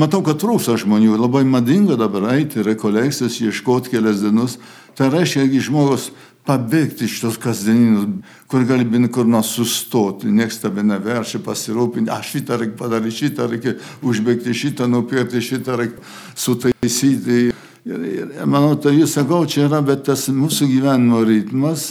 Matau, 0.00 0.22
kad 0.24 0.38
trūksta 0.40 0.78
žmonių, 0.80 1.16
labai 1.18 1.42
madinga 1.44 1.98
dabar 2.00 2.30
eiti, 2.36 2.62
rekolekcijas, 2.64 3.40
ieškoti 3.42 3.92
kelias 3.92 4.22
dienas. 4.22 4.56
Tai 4.96 5.10
reiškia, 5.12 5.44
jeigu 5.44 5.60
žmogus 5.66 6.08
pabėgti 6.48 7.04
iš 7.04 7.18
tos 7.20 7.36
kasdieninius, 7.42 8.06
kur 8.48 8.64
gali 8.68 8.86
bent 8.88 9.10
kur 9.12 9.28
nors 9.28 9.52
sustoti, 9.52 10.30
niekas 10.32 10.62
tave 10.62 10.84
neveršia 10.86 11.42
pasirūpinti, 11.44 12.10
aš 12.14 12.32
šitą 12.36 12.56
reikia 12.62 12.78
padaryti, 12.80 13.18
šitą 13.18 13.48
reikia 13.50 13.76
užbėgti, 14.06 14.56
šitą 14.56 14.88
nupirkti, 14.88 15.42
šitą 15.44 15.76
reikia 15.82 16.08
sutaisyti. 16.38 17.50
Ir, 17.90 18.04
ir 18.08 18.32
manau, 18.48 18.72
tai 18.80 18.96
jūs 18.96 19.18
sakau, 19.18 19.44
čia 19.48 19.66
yra, 19.68 19.82
bet 19.84 20.06
tas 20.08 20.28
mūsų 20.32 20.68
gyvenimo 20.70 21.24
ritmas 21.28 21.90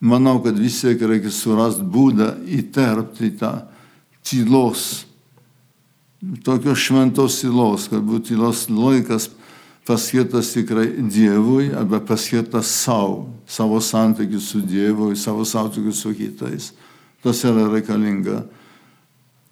manau, 0.00 0.38
kad 0.42 0.58
vis 0.58 0.80
tiek 0.82 1.00
reikia 1.02 1.32
surasti 1.34 1.86
būdą 1.86 2.32
įterpti 2.58 3.32
tą 3.40 3.52
tylos, 4.26 5.06
tokios 6.44 6.82
šventos 6.82 7.40
tylos, 7.42 7.88
kad 7.90 8.04
būtų 8.04 8.34
tylos 8.34 8.66
laikas 8.70 9.30
paskirtas 9.88 10.52
tikrai 10.52 10.90
Dievui 11.08 11.70
arba 11.72 12.00
paskirtas 12.04 12.68
savo, 12.68 13.28
savo 13.48 13.80
santykių 13.80 14.40
su 14.42 14.60
Dievu, 14.60 15.14
savo 15.16 15.46
santykių 15.48 15.94
su 15.96 16.12
kitais. 16.12 16.72
Tas 17.24 17.40
yra 17.48 17.66
reikalinga. 17.72 18.42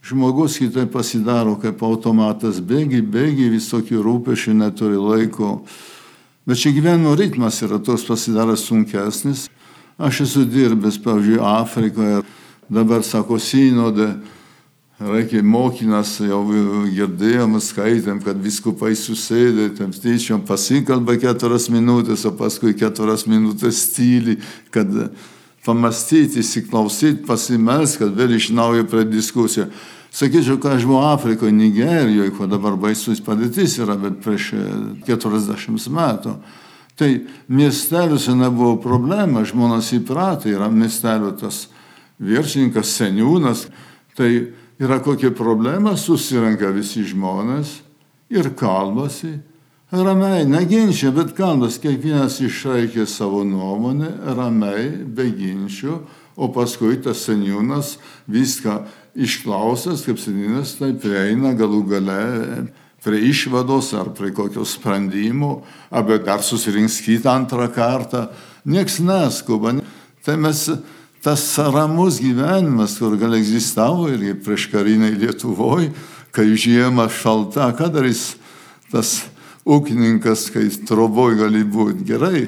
Žmogus 0.06 0.60
kitaip 0.60 0.92
pasidaro 0.92 1.56
kaip 1.58 1.80
automatas, 1.82 2.60
bėgi, 2.62 3.00
bėgi, 3.02 3.48
visokių 3.56 4.04
rūpešių 4.04 4.54
neturi 4.60 5.00
laiko. 5.00 5.56
Bet 6.46 6.60
čia 6.62 6.70
gyvenimo 6.76 7.16
ritmas 7.18 7.58
yra 7.66 7.80
toks 7.82 8.04
pasidaręs 8.06 8.68
sunkesnis. 8.68 9.48
Aš 9.96 10.20
esu 10.20 10.44
dirbęs, 10.44 10.98
pavyzdžiui, 11.00 11.38
Afrikoje, 11.40 12.18
dabar 12.68 13.00
sako 13.00 13.38
synodė, 13.40 14.10
reikia 15.00 15.40
mokinas, 15.40 16.18
jau 16.20 16.42
girdėjom, 16.92 17.56
skaitėm, 17.64 18.20
kad 18.24 18.36
viskupai 18.44 18.92
susėdė, 18.92 19.70
tam 19.78 19.94
tyčiom 19.96 20.42
pasikalba 20.44 21.16
keturias 21.20 21.70
minutės, 21.72 22.26
o 22.28 22.34
paskui 22.36 22.74
keturias 22.76 23.24
minutės 23.24 23.86
tyli, 23.94 24.36
kad 24.68 24.92
pamastyti, 25.64 26.42
įsiklausyti, 26.44 27.24
pasimelsti, 27.24 28.02
kad 28.04 28.12
vėl 28.20 28.36
iš 28.36 28.50
naujo 28.52 28.84
prie 28.92 29.06
diskusijų. 29.08 29.70
Sakyčiau, 30.16 30.60
kad 30.60 30.76
aš 30.76 30.84
buvau 30.88 31.08
Afrikoje, 31.14 31.56
Nigerijoje, 31.56 32.36
kur 32.36 32.52
dabar 32.52 32.76
baisus 32.80 33.24
padėtis 33.24 33.80
yra, 33.80 33.96
bet 34.00 34.20
prieš 34.24 34.52
40 35.08 35.88
metų. 35.92 36.36
Tai 36.96 37.10
miesteliuose 37.52 38.32
nebuvo 38.32 38.78
problema, 38.80 39.44
žmonės 39.44 39.92
įpratę, 39.98 40.48
yra 40.54 40.70
miestelio 40.72 41.34
tas 41.36 41.66
viršininkas, 42.16 42.94
seniūnas, 42.96 43.66
tai 44.16 44.30
yra 44.80 45.02
kokia 45.04 45.28
problema, 45.36 45.92
susirenka 46.00 46.70
visi 46.72 47.04
žmonės 47.04 47.82
ir 48.32 48.48
kalbasi, 48.56 49.34
ramiai, 49.92 50.46
neginčia, 50.48 51.12
bet 51.12 51.34
kalbas, 51.36 51.76
kiekvienas 51.82 52.40
išraikė 52.40 53.04
savo 53.06 53.44
nuomonę, 53.44 54.14
ramiai, 54.36 54.88
be 55.04 55.28
ginčių, 55.36 55.98
o 56.36 56.48
paskui 56.52 56.96
tas 57.04 57.26
seniūnas 57.28 57.98
viską 58.28 58.80
išklausęs, 59.16 60.04
kaip 60.08 60.20
seniūnas, 60.20 60.78
tai 60.80 60.94
prieina 60.96 61.52
galų 61.56 61.84
gale 61.92 62.20
prie 63.06 63.22
išvados 63.30 63.92
ar 63.94 64.10
prie 64.10 64.32
kokio 64.34 64.64
sprendimo, 64.66 65.60
arba 65.90 66.18
dar 66.18 66.42
susirinks 66.42 66.98
kitą 67.06 67.30
antrą 67.30 67.68
kartą. 67.70 68.26
Niekas 68.66 68.98
neskuba. 68.98 69.76
Tai 70.26 70.36
mes 70.42 70.66
tas 71.22 71.44
ramus 71.58 72.18
gyvenimas, 72.18 72.98
kur 72.98 73.14
gal 73.18 73.38
egzistavo 73.38 74.10
ir 74.10 74.34
prieš 74.42 74.66
kariniai 74.74 75.14
Lietuvoje, 75.14 75.92
kai 76.34 76.50
žiema 76.58 77.06
šalta, 77.06 77.70
ką 77.78 77.88
darys 77.94 78.34
tas 78.90 79.24
ūkininkas, 79.66 80.50
kai 80.54 80.66
troboj 80.86 81.38
gali 81.40 81.62
būti 81.62 82.06
gerai. 82.06 82.46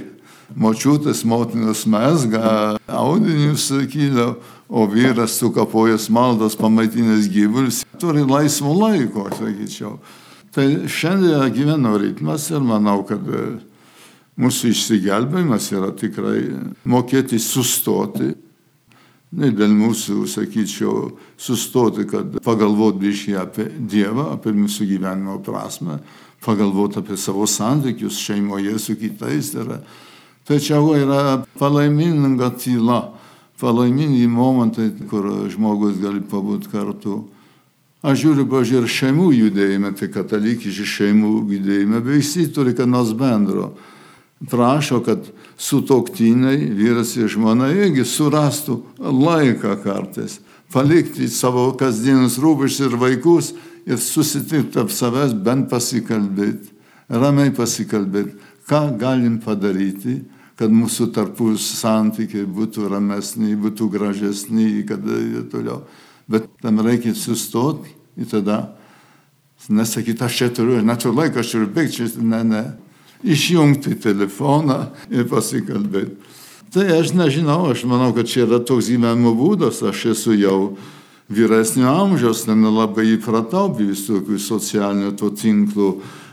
Močiutės 0.59 1.23
motinos 1.29 1.85
mesga, 1.87 2.79
audinius 2.87 3.69
sakydavo, 3.71 4.39
o 4.69 4.87
vyras 4.91 5.39
sukapojęs 5.41 6.11
maldas, 6.13 6.57
pamaitinęs 6.59 7.29
gyvulius, 7.33 7.85
turi 8.01 8.25
laisvo 8.27 8.75
laiko, 8.77 9.29
sakyčiau. 9.39 9.97
Tai 10.55 10.67
šiandien 10.89 11.53
gyveno 11.55 11.97
ritmas 12.01 12.49
ir 12.51 12.65
manau, 12.65 13.03
kad 13.07 13.25
e, 13.29 13.47
mūsų 14.41 14.73
išsigelbėjimas 14.73 15.73
yra 15.77 15.93
tikrai 15.97 16.43
mokėti 16.89 17.41
sustoti, 17.43 18.33
Ne 19.29 19.51
dėl 19.53 19.75
mūsų, 19.77 20.23
sakyčiau, 20.25 21.11
sustoti, 21.37 22.07
kad 22.09 22.39
pagalvot 22.45 22.97
biškai 22.97 23.35
apie 23.37 23.67
Dievą, 23.77 24.31
apie 24.33 24.55
mūsų 24.57 24.87
gyvenimo 24.89 25.37
prasme, 25.45 25.99
pagalvot 26.45 26.97
apie 26.97 27.19
savo 27.21 27.45
santykius 27.45 28.17
šeimoje 28.25 28.79
su 28.81 28.97
kitais. 28.97 29.53
Yra. 29.53 29.83
Tačiau 30.49 30.95
yra 30.97 31.43
palaiminga 31.61 32.49
tyla, 32.57 33.03
palaimingi 33.61 34.25
momentai, 34.33 34.95
kur 35.11 35.29
žmogus 35.53 36.01
gali 36.01 36.25
pabūti 36.25 36.73
kartu. 36.73 37.27
Aš 37.99 38.21
žiūriu, 38.23 38.45
pažiūrėjau, 38.47 38.85
ir 38.87 38.93
šeimų 38.95 39.29
judėjime, 39.35 39.91
tai 39.99 40.07
katalikiški 40.15 40.85
šeimų 40.87 41.33
judėjime, 41.51 41.99
visi 42.07 42.45
turi 42.55 42.77
ką 42.79 42.87
nors 42.87 43.11
bendro. 43.19 43.73
Prašo, 44.47 45.01
kad 45.03 45.27
sutoktiniai, 45.59 46.69
vyras 46.79 47.17
ir 47.19 47.27
žmona, 47.33 47.73
irgi 47.75 48.07
surastų 48.07 48.79
laiką 49.03 49.75
kartais, 49.83 50.39
palikti 50.71 51.27
savo 51.27 51.73
kasdienius 51.75 52.39
rūpeščius 52.39 52.87
ir 52.87 52.99
vaikus 53.03 53.51
ir 53.83 53.99
susitikti 53.99 54.79
ap 54.79 54.95
savęs, 54.95 55.35
bent 55.35 55.67
pasikalbėti, 55.73 56.71
ramiai 57.11 57.51
pasikalbėti, 57.51 58.39
ką 58.71 58.93
galim 59.01 59.41
padaryti, 59.43 60.21
kad 60.55 60.71
mūsų 60.71 61.11
tarpus 61.19 61.67
santykiai 61.81 62.47
būtų 62.47 62.93
ramesni, 62.95 63.59
būtų 63.59 63.91
gražesni, 63.91 64.85
kad 64.87 65.03
ir 65.03 65.49
toliau 65.51 65.83
bet 66.29 66.49
tam 66.63 66.81
reikia 66.85 67.15
sustoti 67.17 67.95
ir 68.19 68.29
tada 68.31 68.77
nesakyti, 69.69 70.25
aš 70.25 70.37
čia 70.37 70.49
turiu, 70.55 70.83
neturiu 70.85 71.17
laiko, 71.17 71.41
aš 71.43 71.55
turiu 71.55 71.71
bėgti, 71.75 72.09
ne, 72.23 72.43
ne. 72.47 72.65
Išjungti 73.19 73.97
telefoną 73.99 74.79
ir 75.11 75.27
pasikalbėti. 75.27 76.15
Tai 76.71 76.85
aš 77.01 77.11
nežinau, 77.17 77.65
aš 77.73 77.83
manau, 77.89 78.13
kad 78.15 78.29
čia 78.29 78.45
yra 78.45 78.61
toks 78.63 78.91
gyvenimo 78.93 79.33
būdas, 79.35 79.81
aš 79.83 80.05
esu 80.13 80.37
jau 80.39 80.77
vyresnio 81.33 81.89
amžiaus, 81.91 82.45
nelabai 82.47 83.09
įpratau 83.17 83.73
visokių 83.75 84.39
socialinių 84.41 85.15
to 85.19 85.33
tinklų 85.35 85.91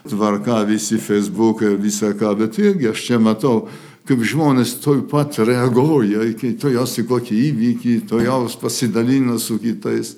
tvarka, 0.09 0.61
visi 0.67 0.99
Facebookai 1.01 1.73
ir 1.73 1.81
visą 1.81 2.13
ką, 2.19 2.35
bet 2.43 2.59
irgi 2.61 2.91
aš 2.91 3.05
čia 3.07 3.19
matau 3.19 3.65
kaip 4.05 4.21
žmonės 4.21 4.77
toj 4.83 5.03
pat 5.09 5.39
reaguoja, 5.41 6.27
kai 6.39 6.53
to 6.62 6.69
jos 6.74 6.93
į 7.01 7.07
kokį 7.09 7.38
įvykį, 7.50 7.95
to 8.09 8.21
jos 8.21 8.57
pasidalina 8.62 9.39
su 9.41 9.57
kitais. 9.62 10.15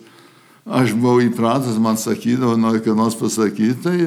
Aš 0.68 0.92
buvau 1.00 1.22
įpratęs, 1.24 1.78
man 1.80 1.96
sakydavo, 1.96 2.58
nori 2.60 2.82
ką 2.84 2.96
nors 2.98 3.16
pasakyti, 3.16 3.78
tai 3.86 4.00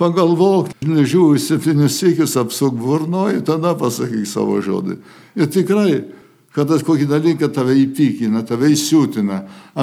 pagalvok, 0.00 0.70
nežiūrėjau, 0.80 1.40
septynis 1.40 1.98
sėkius 2.00 2.36
apsuk 2.40 2.78
burnoji, 2.80 3.42
tada 3.44 3.74
pasakyk 3.76 4.24
savo 4.28 4.56
žodį. 4.64 4.96
Ir 5.36 5.50
tikrai, 5.52 5.98
kad 6.56 6.72
kokį 6.72 7.10
dalyką 7.10 7.50
tave 7.52 7.76
įpykina, 7.82 8.40
tave 8.48 8.72
įsiūtina, 8.72 9.42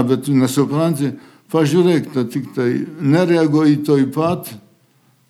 bet 0.10 0.26
tu 0.26 0.34
nesupranti, 0.34 1.14
pažiūrėk, 1.54 2.10
tai 2.16 2.26
tik 2.34 2.50
tai 2.58 2.70
nereaguoji 2.98 3.84
toj 3.86 4.08
pat, 4.16 4.50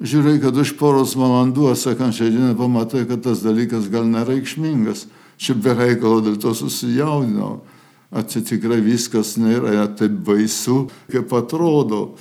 žiūrėk, 0.03 0.41
kad 0.43 0.57
už 0.59 0.75
poros 0.79 1.15
valandų, 1.17 1.71
sekančią 1.79 2.27
dieną 2.29 2.53
pamatai, 2.59 3.05
kad 3.07 3.23
tas 3.23 3.43
dalykas 3.43 3.89
gal 3.91 4.05
nereikšmingas. 4.09 5.07
Čia 5.39 5.55
bereikalo 5.57 6.21
dėl 6.23 6.37
to 6.39 6.53
susijaudinau. 6.55 7.63
Atsitikrai 8.13 8.77
tikrai 8.77 8.81
viskas 8.85 9.33
nėra 9.41 9.87
taip 9.97 10.13
baisu, 10.27 10.85
kaip 11.09 11.31
atrodo. 11.33 12.13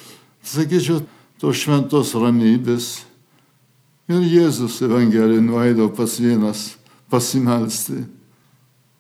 Sakyčiau, 0.43 1.03
tos 1.37 1.59
šventos 1.61 2.15
ramybės. 2.17 3.03
Ir 4.09 4.25
Jėzus 4.25 4.81
Evangelijoje 4.83 5.43
nueido 5.45 5.91
pas 5.93 6.17
vienas 6.19 6.73
pasimelsti. 7.13 8.07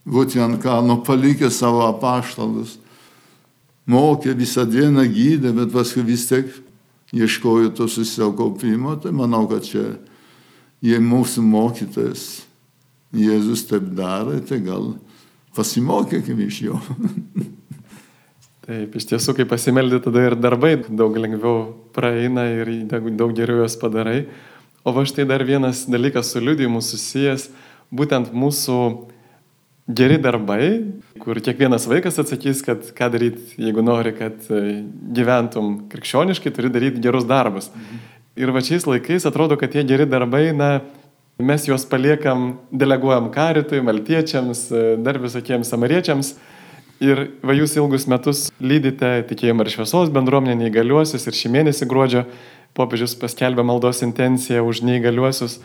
Būti 0.04 0.40
ant 0.42 0.60
kalno, 0.62 0.98
palikė 1.06 1.50
savo 1.50 1.86
apaštalus. 1.86 2.76
Mokė 3.86 4.34
visą 4.38 4.66
dieną, 4.68 5.06
gydė, 5.10 5.54
bet 5.56 5.72
paskui 5.74 6.04
vis 6.06 6.26
tiek 6.28 6.50
ieškojo 7.12 7.72
to 7.76 7.88
susikaupimo, 7.88 8.96
tai 8.96 9.12
manau, 9.12 9.44
kad 9.50 9.66
čia 9.66 9.84
jie 10.82 10.98
mūsų 11.02 11.44
mokytojas. 11.44 12.42
Jėzus 13.12 13.66
taip 13.68 13.90
darė, 13.92 14.38
tai 14.48 14.62
gal 14.64 14.94
pasimokėkime 15.56 16.46
iš 16.48 16.62
jo. 16.70 16.78
Taip, 18.62 18.94
iš 18.94 19.08
tiesų, 19.10 19.34
kai 19.34 19.44
pasimeldi, 19.50 19.98
tada 20.04 20.20
ir 20.22 20.36
darbai 20.38 20.76
daug 20.86 21.16
lengviau 21.18 21.72
praeina 21.92 22.44
ir 22.46 22.68
daug 22.86 23.32
geriau 23.34 23.64
juos 23.64 23.74
padarai. 23.76 24.28
O 24.86 24.94
va 24.94 25.02
štai 25.02 25.26
dar 25.26 25.42
vienas 25.42 25.82
dalykas 25.90 26.30
su 26.30 26.40
liudijimu 26.40 26.78
susijęs, 26.78 27.48
būtent 27.90 28.30
mūsų 28.30 28.76
geri 29.94 30.18
darbai, 30.22 30.66
kur 31.22 31.38
kiekvienas 31.42 31.86
vaikas 31.90 32.18
atsakys, 32.22 32.62
kad 32.64 32.88
ką 32.96 33.10
daryti, 33.12 33.44
jeigu 33.60 33.84
nori, 33.84 34.14
kad 34.16 34.38
e, 34.50 34.82
gyventum 35.16 35.74
krikščioniškai, 35.92 36.52
turi 36.54 36.70
daryti 36.72 37.02
gerus 37.02 37.26
darbus. 37.28 37.70
Mhm. 37.74 38.02
Ir 38.42 38.52
va 38.54 38.62
šiais 38.64 38.86
laikais 38.88 39.28
atrodo, 39.28 39.58
kad 39.60 39.74
tie 39.74 39.84
geri 39.84 40.06
darbai, 40.08 40.46
na, 40.56 40.70
mes 41.42 41.66
juos 41.68 41.84
paliekam, 41.88 42.56
deleguojam 42.72 43.28
karitui, 43.34 43.82
maltiečiams, 43.84 44.64
e, 44.70 44.82
dar 45.02 45.20
visokiems 45.20 45.70
samariečiams. 45.72 46.34
Ir 47.02 47.24
va 47.42 47.54
jūs 47.56 47.74
ilgus 47.74 48.06
metus 48.06 48.46
lydite 48.62 49.24
tikėjimą 49.26 49.64
ir 49.64 49.72
šviesos 49.74 50.12
bendruomenę 50.14 50.54
neįgaliuosius 50.60 51.26
ir 51.26 51.34
šį 51.34 51.50
mėnesį 51.56 51.88
gruodžio 51.90 52.26
popiežius 52.78 53.16
paskelbė 53.18 53.64
maldos 53.66 54.04
intenciją 54.06 54.62
už 54.68 54.84
neįgaliuosius. 54.86 55.58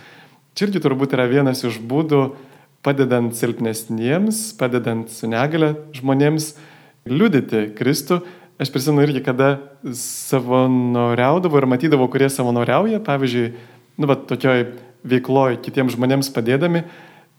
Čia 0.58 0.66
irgi 0.66 0.82
turbūt 0.82 1.14
yra 1.14 1.28
vienas 1.30 1.62
iš 1.62 1.78
būdų 1.78 2.24
padedant 2.88 3.36
silpnesniems, 3.36 4.54
padedant 4.60 5.12
su 5.12 5.28
negale 5.28 5.74
žmonėms 5.98 6.54
liudyti 7.08 7.68
Kristų. 7.76 8.22
Aš 8.58 8.72
prisimenu 8.74 9.04
irgi, 9.06 9.22
kada 9.26 9.58
savanoriaudavau 9.94 11.60
ir 11.60 11.68
matydavau, 11.70 12.08
kurie 12.10 12.30
savanoriauja, 12.34 13.04
pavyzdžiui, 13.06 13.52
nu, 14.00 14.10
bet 14.10 14.24
tokioj 14.32 14.64
veikloje 15.08 15.60
kitiems 15.66 15.94
žmonėms 15.94 16.32
padėdami, 16.34 16.86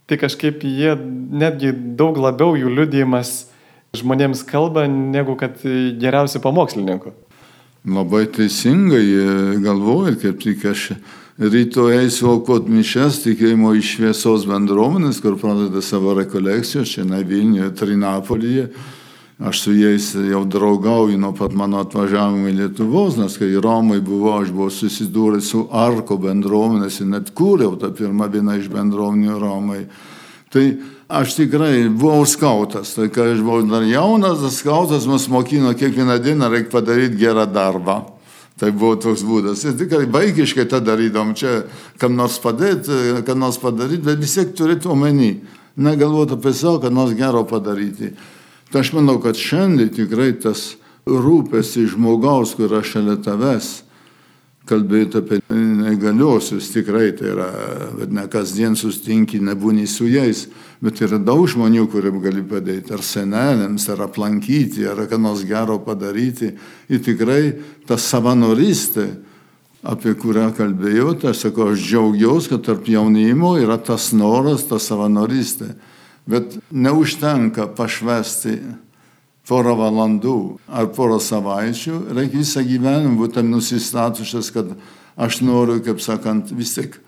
tai 0.09 0.19
kažkaip 0.21 0.63
jie 0.65 0.95
netgi 0.97 1.73
daug 1.99 2.21
labiau 2.21 2.55
jų 2.57 2.71
liudijimas 2.77 3.49
žmonėms 3.97 4.45
kalba, 4.47 4.87
negu 4.89 5.35
kad 5.41 5.59
geriausių 5.65 6.45
pamokslininkų. 6.45 7.15
Labai 7.89 8.27
teisingai 8.35 9.05
galvoju, 9.65 10.19
kaip 10.23 10.41
tik 10.45 10.65
aš 10.71 10.91
rytoj 11.39 12.01
eisiu 12.03 12.33
aukot 12.33 12.67
mišes 12.67 13.23
tikėjimo 13.23 13.71
iš 13.79 13.93
šviesos 13.95 14.47
bendruomenės, 14.51 15.21
kur 15.23 15.37
pradeda 15.39 15.83
savo 15.87 16.17
rekolekcijos, 16.19 16.91
čia 16.97 17.05
ne 17.07 17.23
Vilniuje, 17.23 17.71
Trinapolyje. 17.79 18.69
Aš 19.39 19.61
su 19.63 19.73
jais 19.77 20.09
jau 20.19 20.41
draugauju 20.51 21.15
nuo 21.19 21.31
pat 21.39 21.53
mano 21.55 21.79
atvažiavimo 21.85 22.51
į 22.51 22.57
Lietuvos, 22.59 23.21
nes 23.21 23.37
kai 23.39 23.53
Romai 23.55 24.01
buvo, 24.03 24.33
aš 24.35 24.51
buvau 24.51 24.73
susidūręs 24.75 25.53
su 25.53 25.63
Arko 25.71 26.19
bendruomenės 26.19 26.99
ir 27.05 27.13
net 27.13 27.31
kūriau 27.39 27.79
tą 27.79 27.93
pirmą 27.95 28.27
vieną 28.35 28.59
iš 28.59 28.67
bendruomenių 28.75 29.39
Romai. 29.39 29.85
Tai 30.51 30.67
aš 31.07 31.39
tikrai 31.39 31.87
buvau 31.87 32.27
skautas, 32.27 32.97
tai 32.99 33.13
kai 33.15 33.31
aš 33.37 33.47
buvau 33.47 33.63
dar 33.71 33.87
jaunas, 33.87 34.43
tas 34.43 34.59
skautas 34.59 35.07
mus 35.07 35.31
mokino 35.31 35.71
kiekvieną 35.71 36.19
dieną 36.19 36.51
reikia 36.51 36.75
padaryti 36.75 37.23
gerą 37.23 37.47
darbą. 37.47 38.18
Tai 38.59 38.73
buvo 38.75 38.97
toks 38.99 39.23
būdas. 39.23 39.63
Ir 39.69 39.77
tikrai 39.79 40.09
vaikiškai 40.11 40.67
tą 40.71 40.81
darydom, 40.83 41.31
čia 41.39 41.63
kam 42.03 42.17
nors 42.19 42.41
padėti, 42.43 43.23
kam 43.27 43.39
nors 43.45 43.61
padaryti, 43.63 44.03
bet 44.09 44.19
vis 44.19 44.35
tiek 44.35 44.51
turėtų 44.59 44.91
omeny, 44.97 45.37
negalvoti 45.79 46.35
apie 46.35 46.53
savo, 46.59 46.81
kad 46.83 46.95
nors 46.95 47.15
gero 47.19 47.45
padaryti. 47.47 48.17
Tai 48.73 48.83
aš 48.83 48.93
manau, 48.97 49.21
kad 49.23 49.39
šiandien 49.39 49.93
tikrai 49.95 50.33
tas 50.43 50.73
rūpestis 51.07 51.95
žmogaus, 51.95 52.57
kur 52.59 52.67
yra 52.67 52.83
šalia 52.85 53.15
tavęs, 53.23 53.71
kalbėti 54.69 55.19
apie 55.21 55.39
negaliosius, 55.51 56.71
tikrai 56.75 57.11
tai 57.17 57.33
yra, 57.33 57.49
bet 57.99 58.13
ne 58.15 58.27
kasdien 58.31 58.77
sustinki, 58.79 59.41
nebūni 59.45 59.87
su 59.89 60.09
jais, 60.11 60.47
bet 60.85 61.01
yra 61.05 61.19
daug 61.19 61.47
žmonių, 61.51 61.87
kuriem 61.91 62.21
gali 62.23 62.45
padėti, 62.47 62.93
ar 62.95 63.05
senelėms, 63.05 63.89
ar 63.93 64.05
aplankyti, 64.07 64.87
ar 64.89 65.01
ką 65.09 65.21
nors 65.21 65.45
gero 65.49 65.79
padaryti. 65.85 66.53
Ir 66.93 67.03
tikrai 67.05 67.43
ta 67.89 67.99
savanorystė, 67.99 69.09
apie 69.89 70.15
kurią 70.19 70.51
kalbėjau, 70.59 71.15
tai 71.19 71.33
aš 71.33 71.47
sakau, 71.49 71.71
aš 71.73 71.83
džiaugiausi, 71.83 72.53
kad 72.53 72.67
tarp 72.67 72.91
jaunimo 72.91 73.57
yra 73.61 73.79
tas 73.81 74.13
noras, 74.17 74.67
ta 74.69 74.81
savanorystė. 74.83 75.73
Bet 76.29 76.59
neužtenka 76.71 77.71
pašvesti 77.73 78.59
porą 79.49 79.75
valandų 79.79 80.39
ar 80.69 80.91
porą 80.93 81.19
savaičių, 81.23 82.03
reikia 82.17 82.43
visą 82.43 82.63
gyvenimą 82.67 83.17
būti 83.17 83.45
nusistatušęs, 83.47 84.51
kad 84.53 84.75
aš 85.17 85.41
noriu, 85.47 85.79
kaip 85.85 86.03
sakant, 86.05 86.53
vis 86.53 86.75
tik 86.77 87.01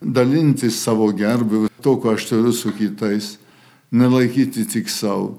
dalintis 0.00 0.78
savo 0.78 1.10
gerbiu, 1.12 1.66
to, 1.82 1.96
ko 1.98 2.14
aš 2.14 2.28
turiu 2.30 2.54
su 2.54 2.72
kitais, 2.76 3.36
nelaikyti 3.90 4.66
tik 4.68 4.90
savo. 4.92 5.34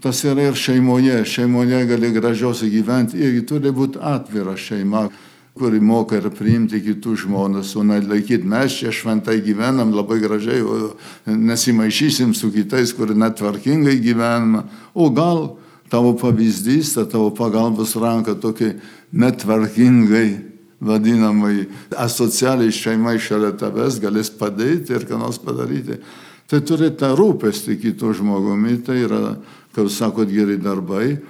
Tas 0.00 0.22
yra 0.24 0.46
ir 0.48 0.56
šeimoje, 0.56 1.18
šeimoje 1.28 1.82
gali 1.90 2.12
gražiausiai 2.14 2.70
gyventi, 2.72 3.18
irgi 3.20 3.42
turi 3.48 3.74
būti 3.74 4.00
atvira 4.00 4.56
šeima. 4.56 5.08
kuri 5.60 5.80
moka 5.80 6.16
ir 6.16 6.30
priimti 6.30 6.78
kitus 6.80 7.24
žmonės, 7.26 7.74
o 7.76 7.82
nelaikyti 7.84 8.46
mes 8.48 8.76
čia 8.80 8.92
šventai 8.94 9.40
gyvenam 9.44 9.90
labai 9.92 10.20
gražiai, 10.22 10.62
o 10.62 10.94
nesimaišysim 11.26 12.32
su 12.38 12.48
kitais, 12.54 12.94
kurie 12.96 13.18
netvarkingai 13.18 13.98
gyvename. 14.00 14.62
O 14.94 15.10
gal 15.10 15.58
tavo 15.90 16.14
pavyzdys, 16.18 16.94
ta 16.94 17.04
tavo 17.08 17.30
pagalbos 17.34 17.96
ranka 17.98 18.34
tokia 18.38 18.76
netvarkingai 19.12 20.50
vadinamai 20.80 21.66
asocialiai 21.98 22.72
šeimai 22.72 23.18
šalia 23.20 23.52
tavęs 23.60 24.00
galės 24.00 24.32
padėti 24.32 24.94
ir 24.96 25.04
ką 25.08 25.18
nors 25.20 25.40
padaryti. 25.42 26.00
Tai 26.50 26.62
turi 26.66 26.90
tą 26.98 27.12
rūpestį 27.18 27.76
kito 27.78 28.10
žmogumi, 28.16 28.80
tai 28.82 29.04
yra, 29.04 29.36
kaip 29.76 29.90
sakot, 29.92 30.30
geri 30.30 30.56
darbai. 30.58 31.20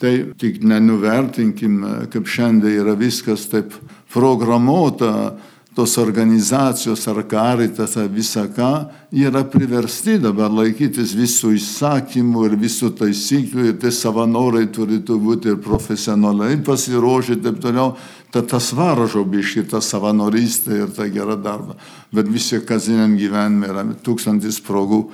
Tai 0.00 0.12
tik 0.40 0.62
nenuvertinkime, 0.64 2.06
kaip 2.12 2.30
šiandien 2.30 2.80
yra 2.80 2.94
viskas 2.98 3.44
taip 3.50 3.74
programuota, 4.12 5.36
tos 5.74 5.96
organizacijos 5.96 7.08
ar 7.08 7.22
karitas 7.24 7.96
ar 7.96 8.08
visa 8.08 8.44
ką, 8.44 8.90
yra 9.12 9.40
priversti 9.48 10.18
dabar 10.20 10.52
laikytis 10.52 11.14
visų 11.16 11.54
įsakymų 11.56 12.44
ir 12.48 12.56
visų 12.60 12.90
taisyklių 12.98 13.70
ir 13.70 13.78
tie 13.80 13.92
savanoriai 13.94 14.68
turėtų 14.68 15.16
būti 15.16 15.52
ir 15.52 15.60
profesionaliai 15.64 16.58
pasiruošę 16.64 17.38
ir 17.38 17.44
taip 17.46 17.62
toliau. 17.64 17.94
Tad 18.32 18.48
tas 18.52 18.70
varžo 18.76 19.24
biški, 19.28 19.64
ta 19.68 19.80
savanorystė 19.80 20.82
ir 20.84 20.92
ta 20.92 21.08
gera 21.08 21.36
darba. 21.36 21.76
Bet 22.12 22.28
visi 22.28 22.60
kasdieniam 22.64 23.16
gyvenime 23.16 23.68
yra 23.68 23.84
tūkstantis 24.04 24.60
progų, 24.64 25.06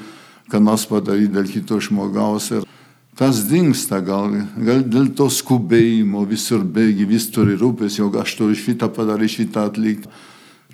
ką 0.51 0.61
nors 0.62 0.87
padaryti 0.90 1.35
dėl 1.35 1.47
kito 1.51 1.79
žmogaus. 1.83 2.51
Ir 2.55 2.66
tas 3.18 3.44
dinksta 3.47 4.01
gal, 4.07 4.35
gal 4.59 4.83
dėl 4.87 5.11
to 5.18 5.27
skubėjimo, 5.31 6.25
visur 6.31 6.62
bėgi, 6.66 7.07
vis 7.11 7.27
turi 7.35 7.59
rūpės, 7.59 7.99
jog 7.99 8.18
aš 8.23 8.35
turiu 8.38 8.59
šitą 8.59 8.90
padaryti, 8.94 9.42
šitą 9.42 9.66
atlikti 9.71 10.11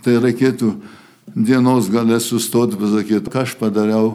tai 0.05 0.19
reikėtų 0.23 0.71
dienos 1.35 1.89
galę 1.93 2.21
sustoti, 2.21 2.79
pasakyti, 2.79 3.33
ką 3.33 3.45
aš 3.45 3.57
padariau 3.61 4.13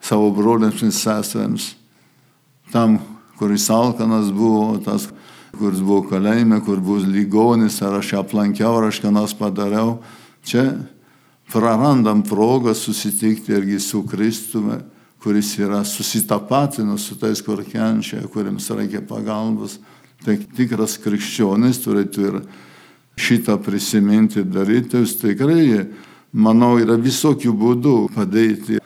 savo 0.00 0.30
broliams 0.34 0.82
ir 0.82 0.94
sesėms. 0.94 1.72
Tam, 2.72 2.98
kuris 3.38 3.68
alkanas 3.72 4.30
buvo, 4.34 4.76
tas, 4.84 5.08
kuris 5.56 5.80
buvo 5.82 6.04
kalėjime, 6.10 6.60
kur 6.64 6.80
buvo 6.84 7.02
lygonis, 7.08 7.80
ar 7.82 7.98
aš 7.98 8.14
aplankiau, 8.22 8.76
ar 8.78 8.90
aš 8.90 9.02
ką 9.02 9.12
nors 9.14 9.34
padariau. 9.36 9.98
Čia 10.46 10.64
prarandam 11.52 12.22
progą 12.22 12.74
susitikti 12.76 13.56
irgi 13.56 13.80
su 13.80 14.04
Kristumi, 14.06 14.78
kuris 15.22 15.56
yra 15.58 15.82
susitapatinus 15.84 17.08
su 17.08 17.18
tais, 17.18 17.42
kur 17.42 17.64
kenčia, 17.66 18.22
kuriems 18.32 18.70
reikia 18.70 19.02
pagalbos. 19.02 19.78
Tai 20.24 20.34
tikras 20.56 20.96
krikščionis 20.98 21.82
turėtų 21.84 22.24
ir 22.28 22.40
šitą 23.18 23.58
prisiminti 23.62 24.44
daryti, 24.44 25.02
tikrai, 25.20 25.86
manau, 26.32 26.76
yra 26.80 26.98
visokių 27.00 27.52
būdų 27.52 27.96
padėti. 28.14 28.78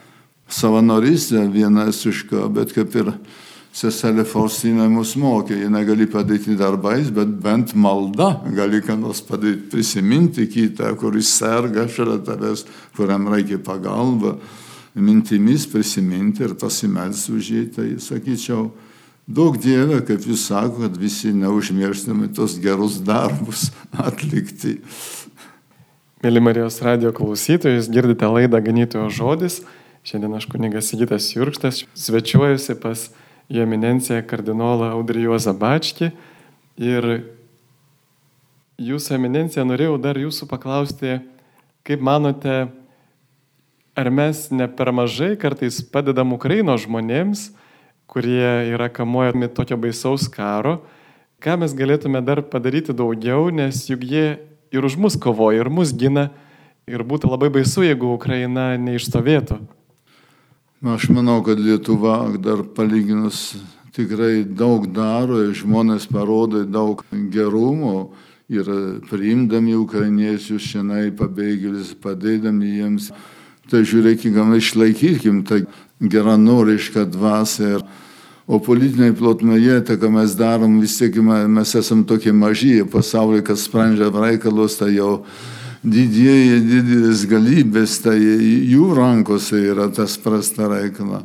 Savanorystė 0.52 1.46
vienas 1.48 2.02
iš 2.04 2.26
ką, 2.28 2.44
bet 2.52 2.74
kaip 2.76 2.92
ir 3.00 3.14
seselė 3.72 4.26
Faustina 4.28 4.84
mus 4.92 5.14
mokė, 5.16 5.56
ji 5.62 5.70
negali 5.72 6.04
padėti 6.10 6.58
darbais, 6.60 7.08
bet 7.14 7.30
bent 7.40 7.72
malda 7.72 8.34
gali 8.52 8.82
ką 8.84 8.98
nors 9.00 9.22
padėti, 9.24 9.70
prisiminti 9.72 10.44
kitą, 10.52 10.92
kuris 11.00 11.32
serga 11.38 11.86
šalia 11.88 12.18
tavęs, 12.26 12.66
kuriam 12.96 13.30
reikia 13.32 13.62
pagalba, 13.64 14.36
mintimis 14.94 15.64
prisiminti 15.72 16.44
ir 16.44 16.56
pasimelsti 16.60 17.32
už 17.32 17.52
jį. 17.54 17.64
Tai 17.72 17.88
sakyčiau, 18.04 18.68
Daug 19.30 19.54
Dieve, 19.54 20.00
kaip 20.02 20.24
jūs 20.26 20.48
sako, 20.48 20.80
kad 20.82 20.96
visi 20.98 21.30
neužmirštame 21.30 22.26
tos 22.34 22.56
gerus 22.58 22.96
darbus 23.06 23.68
atlikti. 24.08 24.80
Mėly 26.22 26.42
Marijos 26.42 26.80
radio 26.82 27.12
klausytojus, 27.14 27.90
girdite 27.90 28.26
laidą 28.26 28.58
Ganytojo 28.62 29.06
žodis. 29.14 29.60
Šiandien 30.02 30.34
aš 30.34 30.48
kunigas 30.50 30.90
Sigitas 30.90 31.28
Jurkštas 31.36 31.84
svečiuojusi 31.94 32.74
pas 32.82 33.06
jo 33.46 33.62
eminenciją 33.62 34.24
kardinolą 34.26 34.90
Audrį 34.96 35.28
Juozą 35.28 35.54
Bačkį. 35.54 36.10
Ir 36.82 37.08
jūsų 38.82 39.16
eminencija 39.20 39.62
norėjau 39.62 40.00
dar 40.02 40.18
jūsų 40.18 40.50
paklausti, 40.50 41.20
kaip 41.86 42.02
manote, 42.02 42.72
ar 43.94 44.10
mes 44.10 44.48
ne 44.50 44.66
per 44.66 44.90
mažai 44.90 45.36
kartais 45.38 45.78
padedam 45.94 46.34
Ukrainos 46.34 46.88
žmonėms, 46.88 47.52
kurie 48.12 48.68
yra 48.68 48.90
kamuojami 48.92 49.48
tokio 49.48 49.78
baisaus 49.80 50.28
karo, 50.28 50.82
ką 51.40 51.56
mes 51.62 51.72
galėtume 51.72 52.20
dar 52.20 52.42
padaryti 52.44 52.92
daugiau, 52.92 53.48
nes 53.48 53.86
juk 53.88 54.04
jie 54.04 54.26
ir 54.68 54.84
už 54.84 54.98
mus 55.00 55.16
kovoja, 55.16 55.64
ir 55.64 55.70
mus 55.72 55.94
gina, 55.96 56.28
ir 56.84 57.04
būtų 57.08 57.30
labai 57.32 57.48
baisu, 57.54 57.86
jeigu 57.86 58.12
Ukraina 58.12 58.74
neišstovėtų. 58.76 59.62
Aš 60.92 61.08
manau, 61.14 61.38
kad 61.46 61.60
Lietuva 61.62 62.26
dar 62.42 62.64
palyginus 62.76 63.54
tikrai 63.96 64.42
daug 64.44 64.88
daro 64.92 65.38
ir 65.46 65.52
žmonės 65.56 66.08
parodo 66.10 66.64
daug 66.66 67.04
gerumo 67.32 68.12
ir 68.52 68.68
priimdami 69.08 69.76
ukrainiečius 69.78 70.64
šiandien 70.68 71.14
pabėgėlius, 71.16 71.94
padėdami 72.02 72.76
jiems. 72.80 73.12
Tai 73.70 73.84
žiūrėkime, 73.86 74.58
išlaikykim 74.58 75.44
tą 75.46 75.62
geranorišką 76.02 77.06
dvasę. 77.14 77.78
O 78.50 78.58
politinėje 78.58 79.14
plotmėje, 79.20 79.76
tai 79.86 79.96
ką 80.02 80.10
mes 80.10 80.32
darom, 80.34 80.80
vis 80.82 80.96
tiek 80.98 81.14
mes 81.22 81.74
esame 81.78 82.06
tokie 82.08 82.32
maži, 82.34 82.80
pasaulyje, 82.90 83.44
kas 83.46 83.68
sprendžia 83.68 84.10
reikalus, 84.10 84.80
tai 84.80 84.96
jau 84.96 85.22
didieji, 85.82 86.58
didelis 86.66 87.22
galybės, 87.30 88.00
tai 88.02 88.16
jų 88.18 88.88
rankose 88.98 89.60
yra 89.70 89.86
tas 89.94 90.16
prasta 90.18 90.66
reikala. 90.70 91.22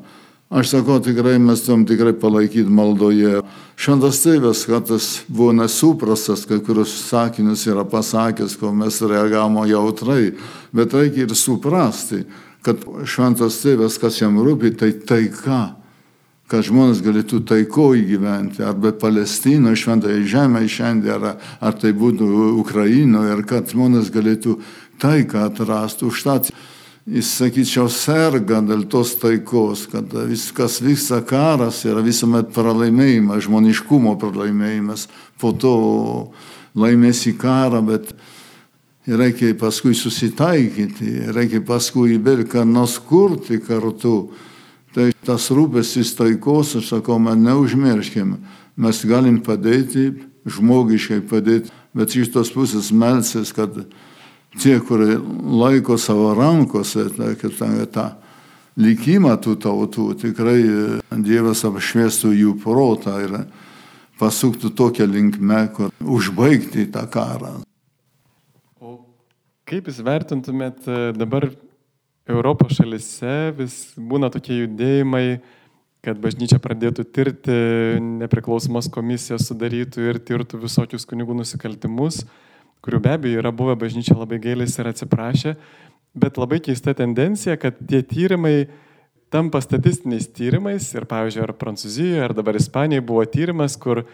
Aš 0.48 0.70
sakau, 0.72 1.02
tikrai 1.04 1.36
mes 1.44 1.60
tom 1.66 1.82
tikrai 1.90 2.14
palaikyti 2.16 2.72
maldoje. 2.72 3.42
Šventas 3.76 4.22
tėvas, 4.24 4.62
kad 4.70 4.86
tas 4.88 5.08
buvo 5.28 5.52
nesuprastas, 5.58 6.46
kai 6.48 6.62
kurios 6.64 6.94
sakinius 7.10 7.66
yra 7.68 7.84
pasakęs, 7.84 8.56
ko 8.62 8.72
mes 8.72 9.02
reagavome 9.02 9.66
jautrai, 9.68 10.38
bet 10.72 10.96
reikia 10.96 11.26
ir 11.26 11.36
suprasti, 11.36 12.22
kad 12.64 12.80
šventas 13.04 13.60
tėvas, 13.66 14.00
kas 14.00 14.22
jam 14.22 14.40
rūpi, 14.40 14.72
tai 14.80 14.94
taika 14.96 15.66
kad 16.48 16.64
žmonės 16.64 17.02
galėtų 17.04 17.42
taikoje 17.48 18.06
gyventi, 18.08 18.64
arba 18.64 18.94
Palestinoje, 18.96 19.82
šventoje 19.82 20.24
žemėje 20.32 20.72
šiandien, 20.78 21.14
ar, 21.18 21.44
ar 21.60 21.76
tai 21.76 21.92
būtų 21.92 22.28
Ukrainoje, 22.62 23.36
ir 23.36 23.44
kad 23.48 23.68
žmonės 23.74 24.12
galėtų 24.16 24.56
taiką 25.04 25.44
atrasti. 25.50 26.08
Užtat 26.08 26.52
jis, 27.08 27.34
sakyčiau, 27.42 27.90
serga 27.92 28.62
dėl 28.64 28.86
tos 28.88 29.18
taikos, 29.20 29.86
kad 29.92 30.16
viskas 30.30 30.80
vyksta 30.84 31.20
karas 31.28 31.84
yra 31.88 32.04
visuomet 32.06 32.54
pralaimėjimas, 32.56 33.44
žmoniškumo 33.48 34.16
pralaimėjimas, 34.22 35.08
po 35.40 35.52
to 35.52 35.76
laimėsi 36.80 37.36
karą, 37.40 37.84
bet 37.92 38.16
reikia 39.08 39.54
paskui 39.60 39.96
susitaikyti, 39.96 41.32
reikia 41.36 41.60
paskui 41.64 42.20
vėl 42.24 42.48
ką 42.48 42.64
nors 42.68 43.00
kurti 43.04 43.60
kartu. 43.64 44.20
Tai 44.98 45.12
tas 45.22 45.44
rūpestis 45.54 46.16
taikos, 46.18 46.72
aš 46.80 46.88
sakau, 46.90 47.20
man 47.22 47.44
neužmirškime. 47.46 48.40
Mes 48.82 49.02
galim 49.06 49.36
padėti, 49.46 50.08
žmogiškai 50.50 51.20
padėti, 51.30 51.70
bet 51.94 52.16
iš 52.18 52.32
tos 52.34 52.50
pusės 52.50 52.90
melsis, 52.90 53.52
kad 53.54 53.76
tie, 54.58 54.80
kurie 54.82 55.20
laiko 55.62 56.00
savo 56.02 56.32
rankose 56.34 57.06
ta, 57.14 57.30
ta, 57.38 57.70
tą 57.94 58.08
likimą 58.82 59.36
tų 59.46 59.54
tautų, 59.68 60.08
tikrai 60.24 60.58
Dievas 61.26 61.62
apšviestų 61.70 62.34
jų 62.34 62.56
protą 62.66 63.20
ir 63.22 63.38
pasuktų 64.18 64.74
tokią 64.74 65.06
linkmę, 65.14 65.62
kur 65.78 65.94
užbaigti 66.02 66.88
tą 66.90 67.06
karą. 67.06 67.54
O 68.82 68.98
kaip 69.70 69.94
jūs 69.94 70.02
vertintumėt 70.02 70.90
dabar 71.18 71.52
Europos 72.28 72.76
šalise 72.76 73.54
vis 73.58 73.78
būna 73.98 74.30
tokie 74.34 74.62
judėjimai, 74.64 75.40
kad 76.06 76.20
bažnyčia 76.22 76.60
pradėtų 76.64 77.06
tirti, 77.16 77.56
nepriklausomos 78.22 78.90
komisijos 78.94 79.48
sudarytų 79.50 80.10
ir 80.12 80.20
tirtų 80.24 80.62
visokius 80.62 81.08
kunigų 81.10 81.40
nusikaltimus, 81.40 82.22
kurių 82.86 83.02
be 83.04 83.14
abejo 83.16 83.42
yra 83.42 83.52
buvę 83.56 83.76
bažnyčia 83.80 84.16
labai 84.16 84.40
gailės 84.44 84.78
ir 84.80 84.92
atsiprašė, 84.92 85.56
bet 86.18 86.38
labai 86.40 86.62
keista 86.64 86.94
tendencija, 86.98 87.58
kad 87.60 87.80
tie 87.90 88.04
tyrimai 88.06 88.68
tampa 89.34 89.60
statistiniais 89.64 90.30
tyrimais 90.32 90.88
ir, 90.96 91.08
pavyzdžiui, 91.10 91.44
ar 91.44 91.54
Prancūzijoje, 91.60 92.24
ar 92.24 92.34
dabar 92.38 92.56
Ispanijoje 92.60 93.04
buvo 93.08 93.26
tyrimas, 93.28 93.76
kur 93.80 94.06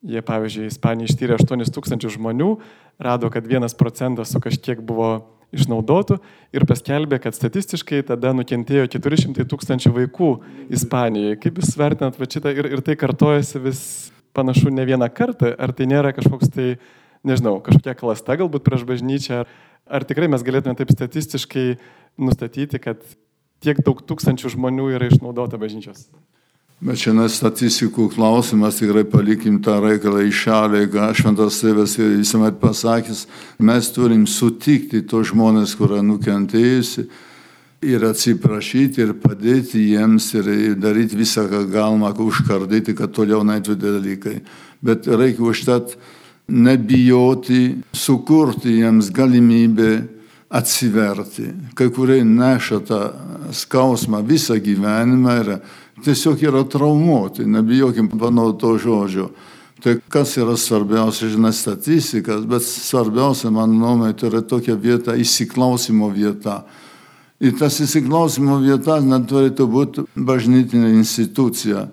jie, 0.00 0.22
pavyzdžiui, 0.24 0.70
Ispanija 0.72 1.10
ištyrė 1.10 1.36
8 1.36 1.68
tūkstančių 1.76 2.16
žmonių, 2.16 2.50
rado, 3.02 3.28
kad 3.32 3.46
vienas 3.48 3.76
procentas 3.78 4.32
su 4.32 4.40
kažkiek 4.42 4.80
buvo 4.80 5.12
išnaudotų 5.52 6.18
ir 6.56 6.66
paskelbė, 6.68 7.18
kad 7.22 7.36
statistiškai 7.36 8.02
tada 8.08 8.32
nukentėjo 8.36 8.88
400 8.96 9.46
tūkstančių 9.50 9.92
vaikų 9.98 10.30
Ispanijoje. 10.72 11.38
Kaip 11.42 11.60
Jūs 11.60 11.76
vertinat 11.80 12.18
va 12.20 12.28
šitą 12.28 12.54
ir, 12.56 12.70
ir 12.72 12.84
tai 12.84 12.96
kartojasi 13.00 13.62
vis 13.62 13.82
panašu 14.36 14.72
ne 14.72 14.86
vieną 14.88 15.08
kartą, 15.12 15.52
ar 15.58 15.74
tai 15.76 15.88
nėra 15.90 16.14
kažkoks 16.16 16.52
tai 16.52 16.68
nežinau, 17.26 17.58
kažkokia 17.64 17.96
klasta 17.98 18.38
galbūt 18.40 18.64
prieš 18.66 18.86
bažnyčią, 18.88 19.42
ar, 19.44 19.50
ar 20.00 20.06
tikrai 20.08 20.30
mes 20.32 20.44
galėtume 20.46 20.74
taip 20.78 20.92
statistiškai 20.94 21.66
nustatyti, 22.20 22.80
kad 22.82 23.04
tiek 23.62 23.78
daug 23.84 24.00
tūkstančių 24.08 24.56
žmonių 24.56 24.92
yra 24.96 25.10
išnaudota 25.12 25.60
bažnyčios. 25.60 26.08
Bet 26.82 26.98
čia 26.98 27.12
ne 27.14 27.28
statistikų 27.30 28.08
klausimas, 28.10 28.80
tikrai 28.80 29.04
palikim 29.06 29.60
tą 29.62 29.76
reikalą 29.84 30.24
į 30.26 30.32
šalį, 30.34 30.80
ką 30.90 31.10
šventas 31.14 31.60
tėvas 31.62 31.92
visuomet 31.94 32.56
pasakęs, 32.58 33.20
mes 33.62 33.90
turim 33.94 34.24
sutikti 34.26 35.04
tos 35.06 35.28
žmonės, 35.30 35.76
kurie 35.78 36.00
nukentėjusi 36.02 37.04
ir 37.86 38.06
atsiprašyti 38.08 39.04
ir 39.04 39.12
padėti 39.22 39.84
jiems 39.92 40.26
ir 40.40 40.48
daryti 40.82 41.20
visą, 41.20 41.44
ką 41.50 41.60
galima, 41.70 42.10
užkardyti, 42.10 42.96
kad 42.98 43.14
toliau 43.14 43.44
neįtų 43.46 43.76
dalykai. 43.78 44.40
Bet 44.82 45.06
reikia 45.06 45.46
užtat 45.52 45.94
nebijoti, 46.50 47.76
sukurti 47.94 48.80
jiems 48.80 49.12
galimybę 49.14 49.92
atsiverti. 50.50 51.46
Kai 51.78 51.88
kurie 51.94 52.24
neša 52.26 52.82
tą 52.90 53.00
skausmą 53.54 54.24
visą 54.26 54.58
gyvenimą 54.58 55.38
ir 55.44 55.54
tiesiog 56.04 56.42
yra 56.42 56.62
traumuoti, 56.68 57.46
nebijokim 57.46 58.10
panau 58.18 58.52
to 58.58 58.76
žodžio. 58.78 59.30
Tai 59.82 59.96
kas 60.14 60.36
yra 60.38 60.54
svarbiausia, 60.56 61.32
žinai, 61.32 61.50
statistikas, 61.52 62.44
bet 62.46 62.62
svarbiausia, 62.62 63.50
mano 63.50 63.74
nuomonė, 63.74 64.14
tai 64.14 64.28
yra 64.30 64.42
tokia 64.46 64.76
vieta, 64.78 65.16
įsiklausimo 65.18 66.06
vieta. 66.14 66.60
Ir 67.42 67.56
tas 67.58 67.80
įsiklausimo 67.82 68.60
vieta 68.62 69.00
neturėtų 69.02 69.66
būti 69.66 70.04
bažnytinė 70.14 70.92
institucija, 71.00 71.88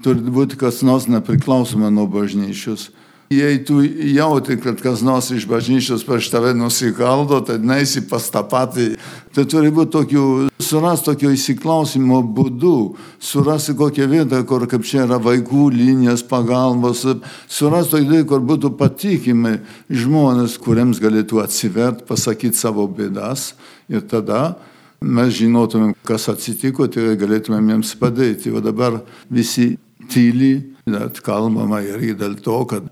turi 0.00 0.32
būti 0.32 0.56
kas 0.56 0.80
nors 0.80 1.10
nepriklausoma 1.12 1.92
nuo 1.92 2.06
bažnyčios. 2.08 2.88
Jei 3.30 3.60
tu 3.62 3.82
jauti, 3.84 4.56
kad 4.58 4.80
kas 4.82 5.04
nors 5.06 5.28
iš 5.30 5.44
bažnyčios 5.46 6.02
prieš 6.02 6.32
tave 6.32 6.54
nusikaldo, 6.56 7.42
tai 7.44 7.60
neisi 7.62 8.00
pas 8.08 8.24
tą 8.32 8.40
patį. 8.42 8.94
Tai 9.36 9.44
turi 9.44 9.70
būti 9.70 9.92
tokių, 9.94 10.24
surasti 10.70 11.10
tokio 11.10 11.34
įsiklausimo 11.34 12.20
būdų, 12.36 12.76
surasti 13.22 13.74
kokią 13.78 14.08
vietą, 14.10 14.40
kur 14.48 14.66
kaip 14.70 14.86
čia 14.86 15.04
yra 15.06 15.20
vaikų 15.22 15.68
linijas 15.74 16.24
pagalbos, 16.26 17.04
surasti 17.50 17.96
tokį, 17.96 18.24
kur 18.30 18.42
būtų 18.46 18.72
patikimi 18.78 19.58
žmonės, 19.90 20.58
kuriems 20.62 21.02
galėtų 21.02 21.42
atsiverti, 21.44 22.06
pasakyti 22.08 22.58
savo 22.58 22.86
bėdas 22.88 23.54
ir 23.90 24.04
tada 24.10 24.58
mes 25.00 25.32
žinotumėm, 25.38 25.94
kas 26.06 26.28
atsitiko, 26.32 26.86
tai 26.92 27.14
galėtumėm 27.20 27.72
jiems 27.74 27.94
padėti. 28.00 28.52
O 28.52 28.60
dabar 28.60 29.00
visi 29.32 29.72
tyli, 30.12 30.52
net 30.90 31.22
kalbama 31.24 31.80
ir 31.84 32.12
dėl 32.18 32.36
to, 32.44 32.58
kad 32.68 32.90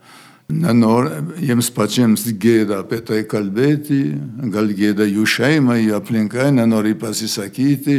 nenori 0.49 1.11
jiems 1.45 1.69
pačiams 1.77 2.25
gėda 2.41 2.81
apie 2.83 3.03
tai 3.05 3.21
kalbėti, 3.29 4.01
gal 4.53 4.71
gėda 4.73 5.05
jų 5.05 5.27
šeimai, 5.29 5.83
jų 5.83 5.97
aplinkai, 5.99 6.49
nenori 6.57 6.95
pasisakyti, 6.97 7.99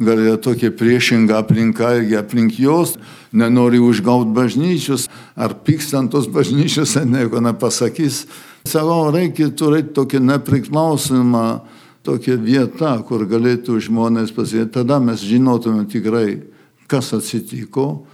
gal 0.00 0.22
yra 0.22 0.38
tokia 0.40 0.72
priešinga 0.72 1.42
aplinka 1.42 1.92
irgi 1.98 2.16
aplink 2.16 2.56
jos, 2.60 2.96
nenori 3.36 3.82
užgauti 3.84 4.32
bažnyčios, 4.36 5.10
ar 5.36 5.58
pykstant 5.66 6.12
tos 6.14 6.30
bažnyčios, 6.32 6.96
nieko 7.04 7.42
nepasakys. 7.44 8.24
Savo 8.64 9.02
reikia 9.12 9.50
turėti 9.52 9.92
tokią 9.96 10.22
nepriklausomą 10.24 11.44
tokia 12.04 12.38
vieta, 12.40 12.96
kur 13.04 13.26
galėtų 13.28 13.76
žmonės 13.84 14.32
pasakyti, 14.32 14.72
tada 14.80 15.02
mes 15.04 15.20
žinotume 15.20 15.84
tikrai, 15.84 16.40
kas 16.88 17.12
atsitiko 17.12 18.06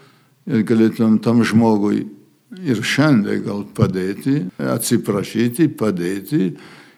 ir 0.51 0.67
galėtumėm 0.67 1.21
tam 1.23 1.47
žmogui 1.47 2.16
ir 2.55 2.83
šiandien 2.83 3.45
gal 3.47 3.65
padėti, 3.77 4.39
atsiprašyti, 4.63 5.69
padėti 5.79 6.51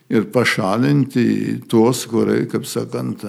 ir 0.09 0.29
pašalinti 0.33 1.27
tuos, 1.69 2.05
kurie, 2.09 2.45
kaip 2.51 2.67
sakant, 2.69 3.25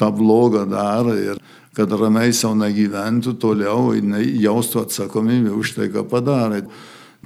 tą 0.00 0.08
blogą 0.16 0.64
daro 0.68 1.16
ir 1.16 1.40
kad 1.76 1.92
ramiai 1.96 2.32
savo 2.36 2.56
negyventų 2.60 3.36
toliau 3.40 3.92
jaustų 3.96 4.82
atsakomybę 4.84 5.54
už 5.56 5.76
tai, 5.78 5.88
ką 5.92 6.04
padarė. 6.08 6.66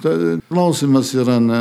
Tai 0.02 0.12
klausimas 0.50 1.14
yra, 1.16 1.38
ne, 1.40 1.60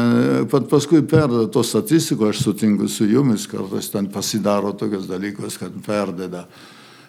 pat 0.52 0.67
paskui 0.69 1.00
perdeda 1.08 1.48
tos 1.50 1.69
statistikos, 1.71 2.36
aš 2.36 2.41
sutinku 2.43 2.89
su 2.91 3.08
jumis, 3.08 3.48
kartais 3.48 3.88
ten 3.93 4.10
pasidaro 4.12 4.74
tokius 4.76 5.08
dalykus, 5.08 5.56
kad 5.62 5.78
perdeda. 5.86 6.43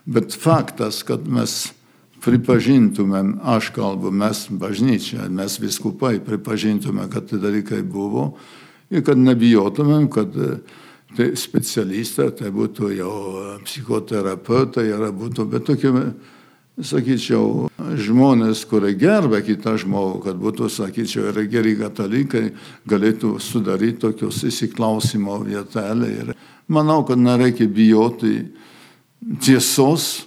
Bet 0.06 0.36
faktas, 0.38 1.02
kad 1.02 1.26
mes 1.26 1.64
pripažintumėm, 2.24 3.36
aš 3.56 3.70
kalbu, 3.76 4.10
mes 4.14 4.46
bažnyčia, 4.50 5.28
mes 5.32 5.58
viskupai 5.60 6.16
pripažintumėm, 6.24 7.10
kad 7.12 7.28
tai 7.30 7.40
dalykai 7.42 7.82
buvo 7.82 8.32
ir 8.90 9.04
kad 9.06 9.18
nebijotumėm, 9.18 10.08
kad 10.12 10.34
tai 11.16 11.30
specialistai, 11.38 12.30
tai 12.36 12.50
būtų 12.54 12.90
jau 12.96 13.12
psichoterapeutai, 13.64 14.88
ar 14.92 15.08
būtų, 15.16 15.46
bet 15.52 15.64
tokie, 15.68 15.92
sakyčiau, 16.76 17.70
žmonės, 17.96 18.66
kurie 18.68 18.92
gerbė 18.98 19.40
kitą 19.46 19.76
žmogų, 19.80 20.20
kad 20.26 20.40
būtų, 20.40 20.68
sakyčiau, 20.72 21.30
ir 21.30 21.40
geri 21.50 21.76
katalikai, 21.78 22.50
galėtų 22.88 23.36
sudaryti 23.40 24.02
tokios 24.04 24.42
įsiklausimo 24.44 25.38
vietelę. 25.46 26.10
Ir 26.12 26.34
manau, 26.68 27.00
kad 27.08 27.20
nereikia 27.20 27.68
bijoti 27.70 28.34
tiesos, 29.40 30.26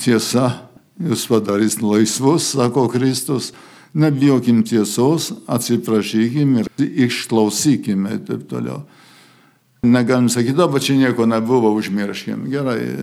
tiesa 0.00 0.69
jūs 1.00 1.26
padarys 1.30 1.80
laisvus, 1.82 2.52
sako 2.54 2.88
Kristus. 2.92 3.52
Nebijokim 3.90 4.62
tiesos, 4.62 5.32
atsiprašykim 5.50 6.60
ir 6.60 6.68
išklausykim 6.78 8.06
ir 8.06 8.20
taip 8.28 8.44
toliau. 8.50 8.84
Negalim 9.82 10.28
sakyti, 10.30 10.60
o 10.60 10.78
čia 10.78 10.94
nieko 10.94 11.26
nebuvo, 11.26 11.72
užmirškim. 11.74 12.44
Gerai. 12.52 13.02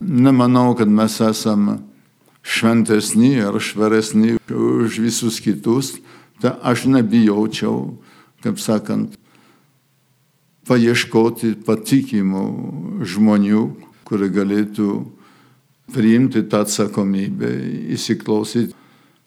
Nemanau, 0.00 0.74
kad 0.74 0.88
mes 0.88 1.20
esame 1.20 1.78
šventesni 2.42 3.38
ar 3.44 3.60
švaresni 3.60 4.38
už 4.50 4.98
visus 4.98 5.38
kitus. 5.40 6.00
Tai 6.42 6.56
aš 6.66 6.88
nebijaučiau, 6.90 7.94
kaip 8.42 8.58
sakant, 8.58 9.14
paieškoti 10.66 11.54
patikimų 11.62 12.44
žmonių, 13.06 13.62
kurie 14.08 14.30
galėtų 14.32 14.88
priimti 15.90 16.44
tą 16.46 16.62
atsakomybę, 16.66 17.50
įsiklausyti. 17.96 18.76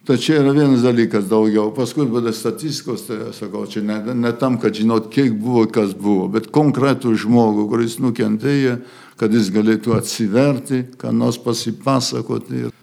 Tačiau 0.05 0.43
yra 0.43 0.51
vienas 0.53 0.83
dalykas 0.85 1.25
daugiau. 1.25 1.71
Paskui 1.73 2.05
būda 2.05 2.29
statistikos, 2.35 3.07
tai 3.07 3.31
sakau, 3.33 3.63
čia 3.65 3.81
ne, 3.81 3.97
ne 4.13 4.31
tam, 4.37 4.59
kad 4.61 4.77
žinot, 4.77 5.07
kiek 5.09 5.33
buvo, 5.33 5.63
kas 5.65 5.95
buvo, 5.97 6.27
bet 6.29 6.51
konkretų 6.53 7.15
žmogų, 7.23 7.65
kuris 7.71 7.97
nukentėjo, 8.03 8.75
kad 9.17 9.33
jis 9.33 9.49
galėtų 9.55 9.95
atsiverti, 9.97 10.83
ką 11.01 11.09
nors 11.09 11.39
pasipasakoti 11.41 12.67
ir, 12.67 12.75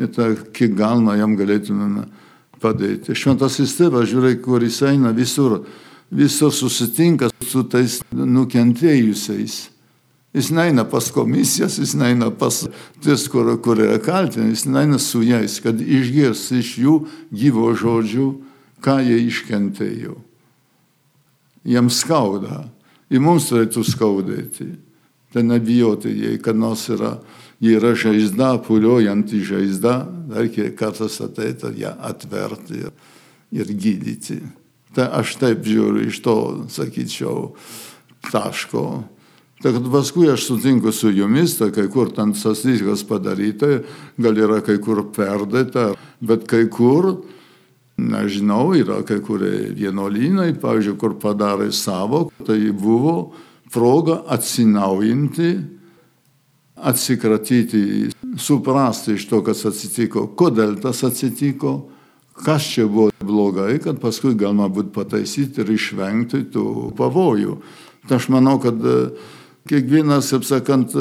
ir 0.00 0.12
tą, 0.16 0.30
kiek 0.56 0.72
galima 0.78 1.18
jam 1.20 1.36
galėtumėme 1.36 2.06
padėti. 2.64 3.12
Šventasis 3.12 3.76
tėvas, 3.76 4.08
žiūrėk, 4.08 4.40
kur 4.46 4.64
jis 4.64 4.80
eina 4.88 5.12
visur, 5.12 5.60
visur 6.08 6.54
susitinka 6.54 7.28
su 7.44 7.66
tais 7.68 8.00
nukentėjusiais. 8.08 9.73
Jis 10.34 10.50
neina 10.50 10.82
pas 10.84 11.10
komisijas, 11.14 11.78
jis 11.78 11.94
neina 11.94 12.30
pas 12.30 12.64
tis, 13.04 13.28
kur, 13.30 13.52
kur 13.62 13.78
yra 13.78 14.00
kaltinami, 14.02 14.50
jis 14.50 14.64
neina 14.66 14.98
su 14.98 15.22
jais, 15.22 15.60
kad 15.62 15.78
išgirs 15.78 16.48
iš 16.58 16.72
jų 16.82 16.94
gyvo 17.30 17.68
žodžių, 17.78 18.26
ką 18.82 18.96
jie 19.06 19.20
iškentėjo. 19.28 20.16
Jiems 21.64 22.00
skauda. 22.02 22.64
Ir 23.14 23.22
mums 23.22 23.46
turėtų 23.46 23.84
skaudėti. 23.86 24.72
Tai 25.30 25.46
nebijoti, 25.46 26.10
jei 26.10 26.42
kad 26.42 26.58
nors 26.58 26.88
yra, 26.90 27.14
yra 27.62 27.94
žaizda, 27.94 28.56
puliojanti 28.66 29.38
žaizda, 29.46 30.00
reikia 30.34 30.68
kartais 30.74 31.20
ateiti 31.22 31.70
ją 31.78 31.94
atverti 32.10 32.82
ir, 32.82 32.92
ir 33.54 33.70
gydyti. 33.70 34.42
Tai 34.94 35.12
aš 35.22 35.38
taip 35.38 35.62
žiūriu 35.66 36.08
iš 36.10 36.22
to, 36.26 36.38
sakyčiau, 36.74 37.52
taško 38.30 38.86
Tai 39.64 39.72
kad 39.72 39.86
paskui 39.88 40.26
aš 40.28 40.42
sutinku 40.44 40.92
su 40.92 41.08
jumis, 41.08 41.54
tai 41.56 41.70
kai 41.72 41.86
kur 41.88 42.10
ten 42.12 42.34
statistikos 42.36 43.00
padaryta, 43.08 43.78
gal 44.20 44.36
yra 44.36 44.58
kai 44.60 44.74
kur 44.76 44.98
perdėta, 45.08 45.86
bet 46.20 46.42
kai 46.50 46.66
kur, 46.68 47.14
nežinau, 47.96 48.74
yra 48.76 48.98
kai 49.08 49.22
kurie 49.24 49.70
vienuolynai, 49.72 50.50
pavyzdžiui, 50.60 50.98
kur 51.00 51.14
padarė 51.22 51.70
savo, 51.72 52.26
tai 52.44 52.58
buvo 52.76 53.14
proga 53.72 54.18
atsinaujinti, 54.36 55.54
atsikratyti, 56.84 57.80
suprasti 58.36 59.14
iš 59.16 59.24
to, 59.30 59.40
kas 59.46 59.64
atsitiko, 59.70 60.26
kodėl 60.36 60.74
tas 60.82 61.00
atsitiko, 61.08 61.72
kas 62.44 62.68
čia 62.74 62.84
buvo 62.84 63.08
blogai, 63.24 63.78
kad 63.80 63.96
paskui 64.02 64.34
galima 64.36 64.68
būtų 64.68 64.92
pataisyti 64.92 65.64
ir 65.64 65.72
išvengti 65.78 66.42
tų 66.52 66.66
pavojų. 67.00 67.56
Tai 68.04 68.20
aš 68.20 68.28
manau, 68.28 68.58
kad 68.60 68.76
kiekvienas, 69.68 70.30
kaip 70.32 70.46
sakant, 70.48 70.94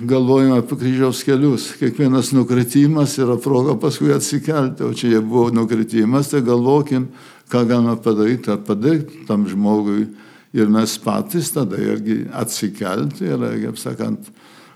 galvojame 0.00 0.58
apie 0.62 0.78
kryžiaus 0.80 1.22
kelius. 1.26 1.70
Kiekvienas 1.80 2.32
nukritimas 2.36 3.16
yra 3.20 3.36
proga 3.40 3.76
paskui 3.80 4.12
atsikelti. 4.14 4.84
O 4.84 4.92
čia 4.96 5.20
buvo 5.20 5.50
nukritimas, 5.54 6.30
tai 6.32 6.42
galvokim, 6.46 7.08
ką 7.52 7.64
galime 7.68 7.96
padaryti, 8.00 8.52
ar 8.52 8.62
padėti 8.66 9.26
tam 9.28 9.46
žmogui. 9.48 10.06
Ir 10.52 10.68
mes 10.68 10.98
patys 11.00 11.52
tada 11.54 11.78
irgi 11.80 12.26
atsikelti 12.36 13.24
ir, 13.24 13.44
kaip 13.64 13.78
sakant, 13.80 14.28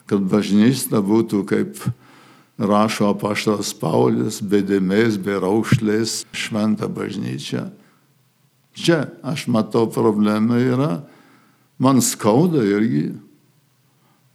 kad 0.08 0.22
bažnyčia 0.24 1.02
būtų 1.04 1.42
kaip 1.48 1.82
rašo 2.56 3.10
apaštalas 3.12 3.74
Paulius, 3.76 4.40
be 4.40 4.62
dėmės, 4.64 5.18
be 5.20 5.36
raušlės, 5.42 6.22
šventą 6.32 6.88
bažnyčią. 6.88 7.66
Čia 8.76 9.02
aš 9.24 9.46
matau 9.52 9.86
problemą 9.92 10.56
yra, 10.60 10.90
man 11.78 12.00
skauda 12.02 12.64
irgi. 12.64 13.10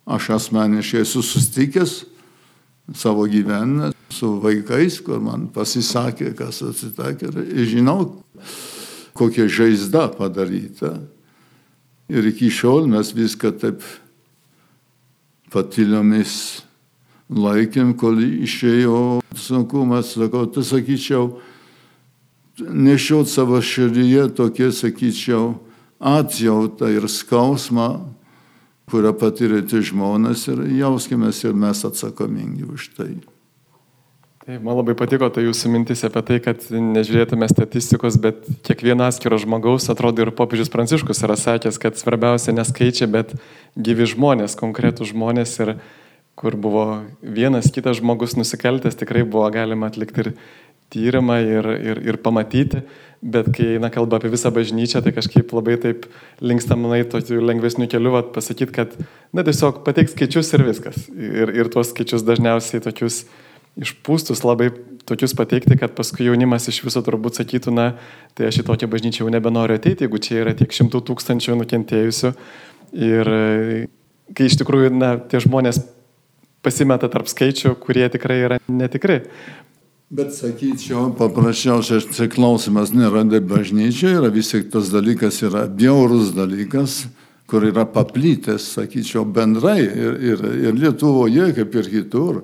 Aš 0.06 0.30
asmeniškai 0.38 1.04
esu 1.06 1.22
sustikęs 1.24 2.02
savo 2.96 3.28
gyvenime 3.30 3.92
su 4.10 4.34
vaikais, 4.42 5.00
kur 5.06 5.22
man 5.24 5.48
pasisakė, 5.54 6.34
kas 6.36 6.62
atsitakė. 6.66 7.30
Ir 7.32 7.70
žinau, 7.70 8.24
kokia 9.16 9.48
žaizda 9.48 10.10
padaryta. 10.18 10.98
Ir 12.12 12.28
iki 12.28 12.50
šiol 12.52 12.90
mes 12.92 13.14
viską 13.16 13.54
taip 13.62 13.86
patiliomis 15.54 16.64
laikėm, 17.32 17.94
kol 17.96 18.20
išėjo 18.20 19.22
sunkumas, 19.40 20.16
sakau, 20.18 20.44
tai 20.52 20.64
sakyčiau, 20.68 21.38
nešiot 22.60 23.32
savo 23.32 23.62
širdyje 23.64 24.28
tokie, 24.36 24.72
sakyčiau, 24.76 25.54
atjautą 26.02 26.90
ir 26.90 27.06
skausmą, 27.10 27.90
kurią 28.92 29.14
patyrėte 29.16 29.80
žmonės 29.86 30.48
ir 30.52 30.66
jauskime 30.82 31.30
ir 31.32 31.54
mes 31.56 31.86
atsakomingi 31.88 32.66
už 32.68 32.90
tai. 32.98 33.14
Tai 34.42 34.58
man 34.58 34.74
labai 34.80 34.96
patiko 34.98 35.30
ta 35.30 35.44
jūsų 35.44 35.70
mintis 35.70 36.02
apie 36.04 36.24
tai, 36.26 36.40
kad 36.42 36.64
nežiūrėtume 36.74 37.46
statistikos, 37.46 38.18
bet 38.18 38.42
kiekvieno 38.66 39.06
atskiro 39.06 39.38
žmogaus, 39.38 39.86
atrodo 39.94 40.26
ir 40.26 40.32
popiežius 40.34 40.72
Pranciškus 40.74 41.22
yra 41.28 41.38
sakęs, 41.38 41.78
kad 41.78 42.00
svarbiausia 42.00 42.56
neskaičia, 42.58 43.06
bet 43.06 43.36
gyvi 43.78 44.10
žmonės, 44.10 44.58
konkretų 44.58 45.12
žmonės 45.14 45.54
ir 45.62 45.76
kur 46.42 46.58
buvo 46.58 46.86
vienas 47.22 47.70
kitas 47.70 48.00
žmogus 48.02 48.34
nusikaltęs, 48.34 48.98
tikrai 48.98 49.22
buvo 49.30 49.46
galima 49.54 49.92
atlikti 49.92 50.26
ir 50.26 50.32
tyrimą 50.92 51.38
ir, 51.46 51.70
ir, 51.92 52.02
ir 52.12 52.20
pamatyti, 52.24 52.84
bet 53.22 53.52
kai 53.56 53.76
eina 53.76 53.92
kalba 53.94 54.18
apie 54.18 54.32
visą 54.34 54.50
bažnyčią, 54.54 55.04
tai 55.06 55.14
kažkaip 55.16 55.54
labai 55.54 55.78
taip 55.82 56.08
linkstamanai 56.42 57.04
tokiu 57.10 57.42
lengvesniu 57.44 57.88
keliu 57.92 58.18
pasakyti, 58.34 58.74
kad, 58.76 58.98
na, 59.34 59.46
tiesiog 59.48 59.84
pateik 59.86 60.12
skaičius 60.12 60.52
ir 60.58 60.66
viskas. 60.68 61.06
Ir, 61.14 61.54
ir 61.54 61.72
tuos 61.74 61.94
skaičius 61.94 62.26
dažniausiai 62.28 62.84
tokius 62.84 63.24
išpūstus 63.80 64.44
labai 64.44 64.72
tokius 65.08 65.34
pateikti, 65.38 65.78
kad 65.80 65.94
paskui 65.96 66.28
jaunimas 66.28 66.68
iš 66.68 66.82
viso 66.86 67.02
turbūt 67.06 67.40
sakytų, 67.40 67.74
na, 67.76 67.88
tai 68.36 68.50
aš 68.50 68.62
į 68.64 68.68
tokią 68.68 68.90
bažnyčią 68.92 69.24
jau 69.24 69.32
nebenoriu 69.34 69.78
ateiti, 69.80 70.06
jeigu 70.06 70.20
čia 70.22 70.42
yra 70.44 70.56
tiek 70.58 70.74
šimtų 70.76 71.04
tūkstančių 71.08 71.58
nukentėjusių. 71.62 72.34
Ir 73.00 73.32
kai 74.36 74.48
iš 74.50 74.60
tikrųjų, 74.60 74.92
na, 74.98 75.16
tie 75.32 75.40
žmonės 75.44 75.82
pasimeta 76.66 77.10
tarp 77.12 77.30
skaičių, 77.32 77.76
kurie 77.82 78.06
tikrai 78.14 78.42
yra 78.46 78.60
netikri. 78.70 79.22
Bet 80.12 80.34
sakyčiau, 80.36 81.14
paprasčiausiai 81.16 82.04
čia 82.12 82.26
klausimas 82.28 82.90
nėra 82.92 83.22
dėl 83.24 83.46
bažnyčio, 83.48 84.10
yra 84.18 84.28
vis 84.28 84.50
tik 84.52 84.66
tas 84.74 84.90
dalykas 84.92 85.38
yra 85.48 85.62
bjaurus 85.72 86.34
dalykas, 86.36 87.06
kur 87.48 87.64
yra 87.64 87.86
paplytęs, 87.88 88.66
sakyčiau, 88.76 89.24
bendrai 89.24 89.80
ir, 89.86 90.18
ir, 90.34 90.44
ir 90.68 90.76
Lietuvoje, 90.76 91.54
kaip 91.56 91.80
ir 91.80 91.90
kitur. 91.94 92.42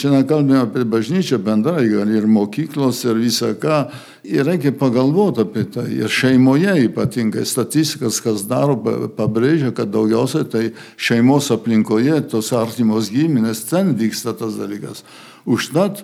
Čia 0.00 0.14
nekalbėjome 0.14 0.62
apie 0.64 0.86
bažnyčią 0.96 1.42
bendrai, 1.44 1.84
gal 1.92 2.08
ir 2.08 2.24
mokyklos, 2.24 3.04
ir 3.04 3.20
visą 3.20 3.52
ką. 3.52 3.84
Ir 4.24 4.48
reikia 4.48 4.72
pagalvoti 4.72 5.44
apie 5.44 5.68
tai. 5.76 5.86
Ir 6.00 6.08
šeimoje 6.08 6.72
ypatingai 6.88 7.44
statistikas, 7.44 8.24
kas 8.24 8.48
daro, 8.48 8.80
pabrėžia, 9.14 9.76
kad 9.76 9.92
daugiausiai 9.92 10.48
tai 10.48 10.66
šeimos 10.96 11.52
aplinkoje, 11.52 12.16
tos 12.32 12.54
artimos 12.56 13.12
giminės, 13.12 13.66
ten 13.68 13.92
vyksta 13.92 14.32
tas 14.40 14.56
dalykas. 14.56 15.04
Užtat, 15.44 16.00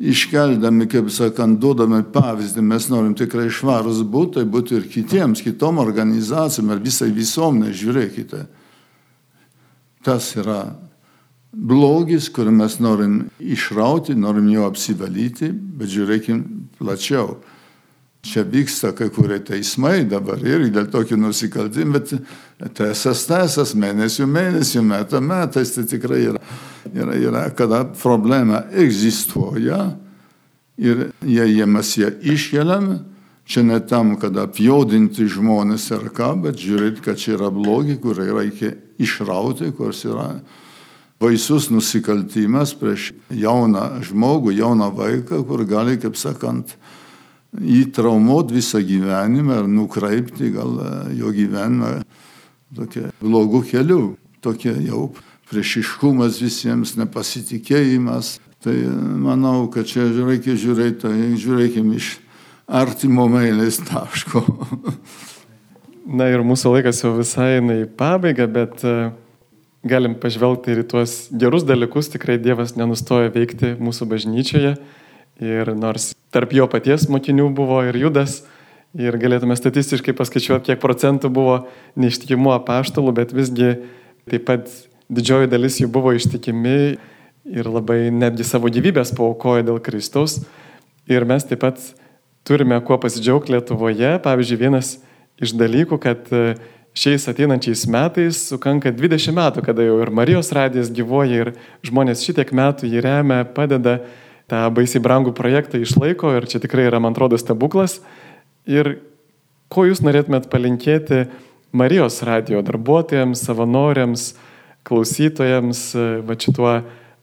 iškeldami, 0.00 0.88
kaip 0.88 1.10
sakant, 1.12 1.58
duodami 1.60 2.00
pavyzdį, 2.12 2.62
mes 2.64 2.86
norim 2.88 3.12
tikrai 3.18 3.50
švarus 3.52 4.00
būti, 4.00 4.38
tai 4.38 4.46
būtų 4.48 4.78
ir 4.78 4.86
kitiems, 4.92 5.42
kitom 5.44 5.80
organizacijom 5.82 6.72
ir 6.72 6.80
visai 6.84 7.10
visuomenė, 7.12 7.74
žiūrėkite. 7.76 8.46
Tas 10.06 10.30
yra 10.40 10.62
blogis, 11.52 12.30
kurį 12.32 12.54
mes 12.62 12.78
norim 12.80 13.20
išrauti, 13.44 14.16
norim 14.16 14.48
jo 14.48 14.64
apsivalyti, 14.70 15.50
bet 15.52 15.92
žiūrėkim 15.92 16.44
plačiau. 16.78 17.36
Čia 18.24 18.44
vyksta 18.44 18.92
kai 18.96 19.08
kurie 19.12 19.38
teismai 19.44 20.02
dabar 20.08 20.40
ir 20.44 20.66
dėl 20.72 20.88
tokių 20.92 21.16
nusikaltimų, 21.20 22.00
bet 22.00 22.74
tesas 22.76 23.24
tesas, 23.28 23.72
mėnesių 23.76 24.26
mėnesių, 24.28 24.82
metų 24.84 25.22
metais, 25.24 25.72
tai 25.76 25.86
tikrai 25.88 26.26
yra, 26.32 26.42
yra, 26.94 27.16
yra 27.16 27.44
kada 27.56 27.84
problema 28.02 28.64
egzistuoja 28.72 29.96
ir 30.80 31.10
jei 31.26 31.66
mes 31.66 31.96
ją 31.98 32.10
iškeliam, 32.22 32.92
čia 33.44 33.62
ne 33.66 33.80
tam, 33.86 34.14
kad 34.20 34.36
apjaudinti 34.38 35.26
žmonės 35.28 35.90
ar 35.96 36.08
ką, 36.14 36.32
bet 36.46 36.60
žiūrėti, 36.60 37.02
kad 37.04 37.18
čia 37.20 37.34
yra 37.36 37.50
blogi, 37.52 37.98
kur 38.00 38.16
reikia 38.16 38.76
išrauti, 39.00 39.72
kurs 39.76 40.04
yra 40.08 40.28
baisus 41.20 41.68
nusikaltimas 41.68 42.72
prieš 42.78 43.10
jauną 43.28 44.00
žmogų, 44.06 44.54
jauną 44.56 44.88
vaiką, 44.96 45.42
kur 45.48 45.66
gali, 45.68 45.98
kaip 46.00 46.16
sakant, 46.16 46.76
jį 47.58 47.90
traumuoti 47.92 48.56
visą 48.56 48.80
gyvenimą 48.86 49.60
ir 49.64 49.68
nukreipti 49.68 50.52
gal 50.54 50.78
jo 51.18 51.32
gyvenimą 51.34 51.98
tokia 52.76 53.10
blogų 53.20 53.64
kelių. 53.72 54.02
Tokia 54.40 54.72
jau 54.86 55.10
priešiškumas 55.50 56.40
visiems, 56.42 56.96
nepasitikėjimas. 57.00 58.38
Tai 58.64 58.76
e, 58.76 58.90
manau, 59.24 59.64
kad 59.72 59.88
čia 59.88 60.08
reikia 60.14 60.56
žiūrėti, 60.58 61.00
tai 61.06 61.14
žiūrėkime 61.40 61.96
iš 61.96 62.12
artimo 62.68 63.26
meilės 63.30 63.80
taško. 63.88 64.44
Na 66.20 66.26
ir 66.32 66.42
mūsų 66.46 66.76
laikas 66.76 67.02
jau 67.04 67.14
visai 67.18 67.56
eina 67.58 67.82
į 67.82 67.90
pabaigą, 67.98 68.46
bet 68.50 68.86
uh 68.86 69.10
galim 69.86 70.14
pažvelgti 70.20 70.74
ir 70.74 70.82
į 70.82 70.88
tuos 70.90 71.14
gerus 71.32 71.64
dalykus, 71.68 72.10
tikrai 72.12 72.38
Dievas 72.40 72.76
nenustoja 72.76 73.32
veikti 73.32 73.74
mūsų 73.80 74.08
bažnyčioje. 74.10 74.74
Ir 75.40 75.72
nors 75.72 76.10
tarp 76.34 76.52
jo 76.52 76.66
paties 76.68 77.06
mokinių 77.08 77.48
buvo 77.56 77.80
ir 77.88 77.96
Judas, 77.96 78.42
ir 78.92 79.16
galėtume 79.16 79.56
statistiškai 79.56 80.12
paskaičiuoti, 80.18 80.68
kiek 80.68 80.82
procentų 80.82 81.30
buvo 81.32 81.56
neištikimų 82.00 82.52
apaštalų, 82.58 83.14
bet 83.22 83.32
visgi 83.32 83.78
taip 84.28 84.44
pat 84.50 84.68
didžioji 85.10 85.50
dalis 85.50 85.80
jų 85.82 85.90
buvo 85.92 86.14
ištikimi 86.16 86.78
ir 87.50 87.68
labai 87.68 88.10
netgi 88.14 88.46
savo 88.46 88.70
gyvybės 88.72 89.12
paukojo 89.16 89.64
dėl 89.66 89.80
Kristaus. 89.82 90.40
Ir 91.10 91.26
mes 91.26 91.46
taip 91.48 91.62
pat 91.64 91.80
turime 92.46 92.78
kuo 92.86 92.98
pasidžiaugti 93.00 93.54
Lietuvoje. 93.54 94.16
Pavyzdžiui, 94.22 94.60
vienas 94.60 94.98
iš 95.40 95.54
dalykų, 95.58 95.98
kad 96.02 96.30
šiais 96.96 97.26
ateinančiais 97.30 97.86
metais 97.90 98.40
sukanka 98.50 98.92
20 98.94 99.34
metų, 99.36 99.64
kada 99.66 99.84
jau 99.86 100.00
ir 100.02 100.10
Marijos 100.14 100.50
radijas 100.54 100.90
gyvoja 100.94 101.44
ir 101.44 101.52
žmonės 101.86 102.24
šitiek 102.26 102.50
metų 102.56 102.90
jį 102.90 103.04
remia, 103.06 103.44
padeda 103.44 104.00
tą 104.50 104.64
baisiai 104.74 105.02
brangų 105.02 105.34
projektą 105.36 105.80
išlaiko 105.80 106.34
ir 106.36 106.48
čia 106.50 106.60
tikrai 106.62 106.88
yra, 106.88 106.98
man 107.02 107.14
atrodo, 107.14 107.38
stebuklas. 107.38 108.00
Ir 108.66 108.98
ko 109.70 109.86
jūs 109.86 110.02
norėtumėt 110.02 110.50
palinkėti 110.50 111.28
Marijos 111.70 112.18
radijo 112.26 112.62
darbuotojams, 112.66 113.44
savanoriams, 113.46 114.32
klausytojams 114.88 115.84
va 116.26 116.36
šituo 116.38 116.74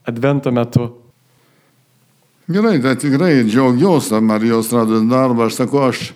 advento 0.07 0.53
metu? 0.53 0.89
Gerai, 2.47 2.77
tai 2.79 2.95
tikrai 2.95 3.43
džiaugiuosi 3.43 4.21
Marijos 4.23 4.71
radijo 4.71 5.01
darbą. 5.09 5.49
Aš 5.49 5.57
sakau, 5.59 5.89
aš 5.89 6.13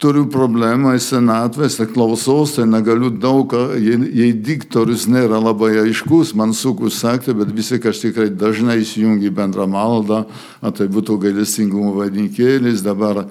turiu 0.00 0.24
problemą 0.32 0.94
senatvės, 0.96 1.76
tai 1.76 1.86
klausos, 1.90 2.54
tai 2.56 2.64
negaliu 2.64 3.10
daug, 3.12 3.52
jei, 3.76 3.98
jei 4.22 4.32
diktorius 4.32 5.04
nėra 5.10 5.36
labai 5.42 5.74
aiškus, 5.82 6.32
man 6.38 6.54
sunku 6.56 6.88
sakti, 6.88 7.34
bet 7.36 7.52
vis 7.52 7.68
tik 7.74 7.90
aš 7.90 8.00
tikrai 8.06 8.30
dažnai 8.32 8.78
įsijungiu 8.80 9.34
bendrą 9.36 9.68
maldą, 9.68 10.22
tai 10.64 10.88
būtų 10.88 11.18
gailestingumo 11.26 11.92
vadinkėlis, 11.98 12.80
dabar, 12.86 13.26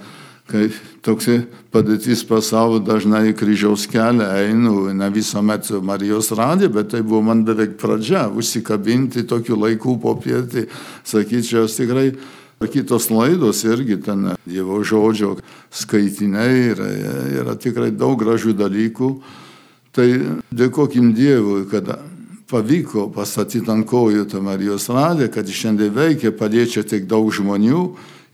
kai 0.50 0.66
toks 1.06 1.30
padėtis 1.74 2.24
pasaulio 2.28 2.82
dažnai 2.82 3.36
kryžiaus 3.38 3.86
kelią 3.92 4.28
einu, 4.42 4.90
ne 4.94 5.10
visuomet 5.14 5.70
su 5.70 5.82
Marijos 5.86 6.32
radija, 6.36 6.72
bet 6.74 6.92
tai 6.96 7.04
buvo 7.06 7.22
man 7.30 7.46
beveik 7.46 7.78
pradžia, 7.82 8.28
užsikabinti 8.34 9.28
tokiu 9.30 9.60
laiku 9.62 10.00
popietį, 10.02 10.68
sakyčiau, 11.08 11.70
tikrai 11.70 12.12
Kitos 12.68 13.08
laidos 13.08 13.64
irgi 13.64 13.96
ten 14.04 14.34
Dievo 14.44 14.82
žodžio 14.84 15.38
skaitiniai 15.72 16.74
yra, 16.74 16.88
yra 17.40 17.54
tikrai 17.56 17.88
daug 17.96 18.20
gražių 18.20 18.52
dalykų. 18.60 19.08
Tai 19.96 20.08
dėkokim 20.52 21.14
Dievui, 21.16 21.64
kad 21.72 21.88
pavyko 22.52 23.08
pastatyti 23.16 23.72
ant 23.72 23.88
kojų 23.88 24.28
tą 24.28 24.44
Marijos 24.44 24.90
radiją, 24.92 25.30
kad 25.32 25.48
šiandien 25.48 25.96
veikia, 25.96 26.34
paliečia 26.36 26.84
tiek 26.84 27.08
daug 27.08 27.32
žmonių 27.32 27.86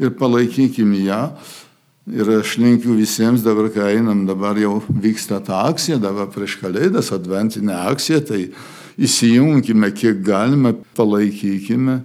ir 0.01 0.17
palaikykim 0.17 0.97
ją. 1.05 1.21
Ir 2.05 2.29
aš 2.29 2.59
linkiu 2.61 2.93
visiems 2.93 3.41
dabar, 3.41 3.71
kai 3.73 3.95
einam, 3.95 4.27
dabar 4.29 4.57
jau 4.61 4.77
vyksta 4.89 5.39
ta 5.41 5.63
akcija, 5.71 5.97
dabar 5.97 6.27
prieš 6.29 6.59
kalėdas, 6.61 7.09
adventinė 7.15 7.73
akcija, 7.89 8.19
tai 8.21 8.41
įsijungime 9.01 9.89
kiek 9.89 10.21
galime, 10.21 10.75
palaikykime 10.93 12.03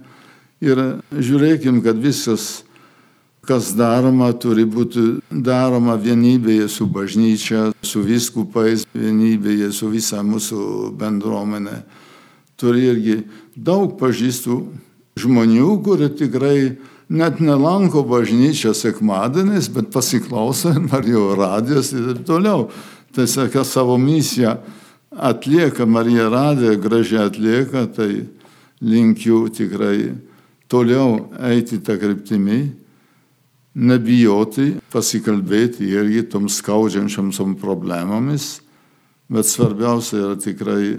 ir 0.61 0.81
žiūrėkime, 1.13 1.83
kad 1.85 2.01
viskas, 2.01 2.63
kas 3.45 3.71
daroma, 3.77 4.31
turi 4.33 4.65
būti 4.65 5.21
daroma 5.29 5.99
vienybėje 6.01 6.65
su 6.69 6.89
bažnyčia, 6.89 7.67
su 7.85 8.01
viskupais, 8.01 8.87
vienybėje 8.97 9.69
su 9.69 9.89
visa 9.93 10.23
mūsų 10.25 10.95
bendruomenė. 10.97 11.83
Turi 12.57 12.89
irgi 12.89 13.19
daug 13.53 13.99
pažįstų 14.01 14.57
žmonių, 15.21 15.69
kurie 15.85 16.09
tikrai 16.09 16.57
net 17.11 17.41
nelanko 17.43 18.05
bažnyčią 18.07 18.71
sekmadieniais, 18.77 19.67
bet 19.73 19.91
pasiklauso 19.91 20.71
Marijos 20.91 21.35
radijos 21.37 21.91
ir 21.93 22.07
taip 22.13 22.25
toliau. 22.27 22.69
Tai 23.11 23.27
sako, 23.27 23.65
savo 23.67 23.97
misiją 23.99 24.55
atlieka 25.11 25.85
Marija 25.85 26.29
radija, 26.31 26.77
gražiai 26.79 27.27
atlieka, 27.27 27.85
tai 27.91 28.23
linkiu 28.81 29.49
tikrai 29.51 30.13
toliau 30.71 31.27
eiti 31.51 31.81
tą 31.83 31.99
kryptimį, 31.99 32.61
nebijoti, 33.75 34.77
pasikalbėti 34.91 35.91
irgi 35.91 36.23
tom 36.31 36.47
skaudžiančiams 36.47 37.43
problemomis, 37.59 38.61
bet 39.31 39.47
svarbiausia 39.47 40.23
yra 40.23 40.39
tikrai 40.39 40.95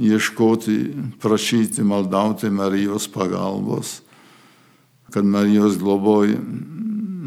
ieškoti, 0.00 0.78
prašyti, 1.20 1.84
maldauti 1.84 2.48
Marijos 2.48 3.08
pagalbos 3.12 4.00
kad 5.12 5.26
Marijos 5.26 5.78
globoj 5.80 6.34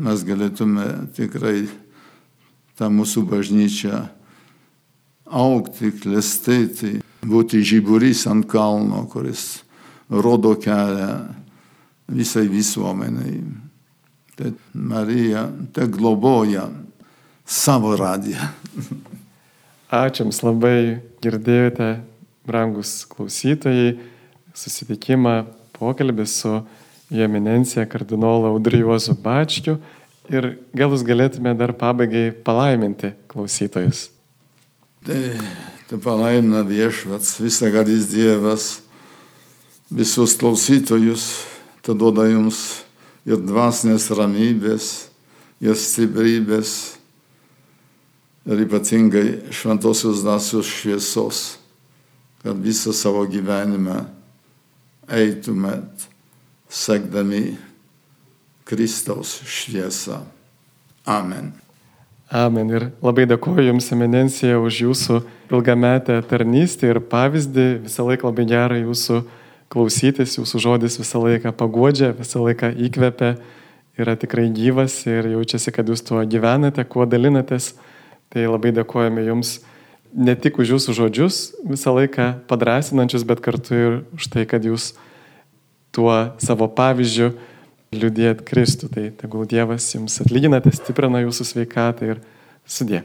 mes 0.03 0.23
galėtume 0.27 0.87
tikrai 1.15 1.67
tą 2.79 2.89
mūsų 2.91 3.23
bažnyčią 3.29 4.01
aukti, 5.33 5.91
klestėti, 6.01 6.97
būti 7.25 7.61
žiburys 7.65 8.25
ant 8.29 8.47
kalno, 8.49 9.05
kuris 9.11 9.63
rodo 10.09 10.55
kelią 10.59 11.11
visai 12.13 12.47
visuomeniai. 12.51 13.41
Tai 14.33 14.49
Marija 14.73 15.45
te 15.73 15.85
globoja 15.87 16.67
savo 17.45 17.93
radiją. 17.97 18.49
Ačiū 19.93 20.23
Jums 20.23 20.39
labai 20.41 20.77
girdėjote, 21.21 21.99
brangus 22.47 23.03
klausytojai, 23.11 23.93
susitikimą, 24.57 25.43
pokalbį 25.77 26.25
su 26.29 26.55
jo 27.13 27.23
eminencija 27.23 27.85
kardinolą 27.85 28.49
Audrijuozu 28.55 29.13
Bačkiu 29.21 29.77
ir 30.31 30.47
gal 30.73 30.93
jūs 30.93 31.03
galėtume 31.05 31.53
dar 31.57 31.73
pabaigai 31.77 32.31
palaiminti 32.45 33.13
klausytojus. 33.29 34.07
Tai, 35.03 35.19
tai 35.89 35.99
palaimina 36.01 36.63
viešvats, 36.65 37.35
visagalis 37.43 38.07
Dievas, 38.09 38.67
visus 39.91 40.33
klausytojus, 40.39 41.27
tai 41.83 41.95
duoda 41.99 42.25
jums 42.31 42.83
ir 43.27 43.41
dvasinės 43.43 44.07
ramybės, 44.15 44.87
ir 45.63 45.77
stiprybės, 45.79 46.71
ir 48.47 48.63
ypatingai 48.65 49.27
šventosios 49.53 50.23
dvasios 50.23 50.71
šviesos, 50.71 51.43
kad 52.43 52.57
visą 52.63 52.95
savo 52.95 53.21
gyvenimą 53.29 54.01
eitumėt 55.13 56.09
sekdami 56.73 57.53
Kristaus 58.65 59.43
šviesą. 59.45 60.23
Amen. 61.05 61.53
Amen. 62.33 62.69
Ir 62.73 62.87
labai 63.03 63.27
dėkuoju 63.29 63.67
Jums, 63.67 63.91
eminencija, 63.93 64.57
už 64.57 64.79
Jūsų 64.87 65.19
ilgametę 65.53 66.15
tarnystę 66.25 66.89
ir 66.89 66.99
pavyzdį. 67.11 67.67
Visą 67.85 68.07
laiką 68.07 68.31
labai 68.31 68.45
gera 68.49 68.79
Jūsų 68.79 69.19
klausytis, 69.69 70.39
Jūsų 70.39 70.63
žodis 70.63 70.97
visą 70.97 71.21
laiką 71.21 71.53
pagodžia, 71.59 72.09
visą 72.17 72.41
laiką 72.41 72.71
įkvepia, 72.87 73.35
yra 73.99 74.17
tikrai 74.17 74.47
gyvas 74.49 74.95
ir 75.05 75.29
jaučiasi, 75.35 75.75
kad 75.75 75.91
Jūs 75.91 76.01
tuo 76.07 76.23
gyvenate, 76.25 76.87
kuo 76.89 77.05
dalinatės. 77.05 77.75
Tai 78.33 78.49
labai 78.49 78.73
dėkojame 78.73 79.27
Jums 79.27 79.59
ne 80.17 80.33
tik 80.33 80.57
už 80.57 80.73
Jūsų 80.79 80.97
žodžius, 81.03 81.41
visą 81.69 81.93
laiką 81.93 82.31
padrasinančius, 82.49 83.27
bet 83.29 83.45
kartu 83.45 83.77
ir 83.77 83.99
už 84.17 84.31
tai, 84.33 84.49
kad 84.49 84.65
Jūs 84.65 84.95
tuo 85.93 86.13
savo 86.41 86.67
pavyzdžiu 86.73 87.31
liūdėt 87.93 88.43
Kristų. 88.47 88.89
Tai 88.93 89.07
tegul 89.21 89.47
Dievas 89.49 89.87
jums 89.93 90.19
atlygina, 90.23 90.61
tai 90.63 90.73
stiprina 90.75 91.21
jūsų 91.23 91.49
sveikatą 91.53 92.15
ir 92.15 92.23
sudė. 92.65 93.03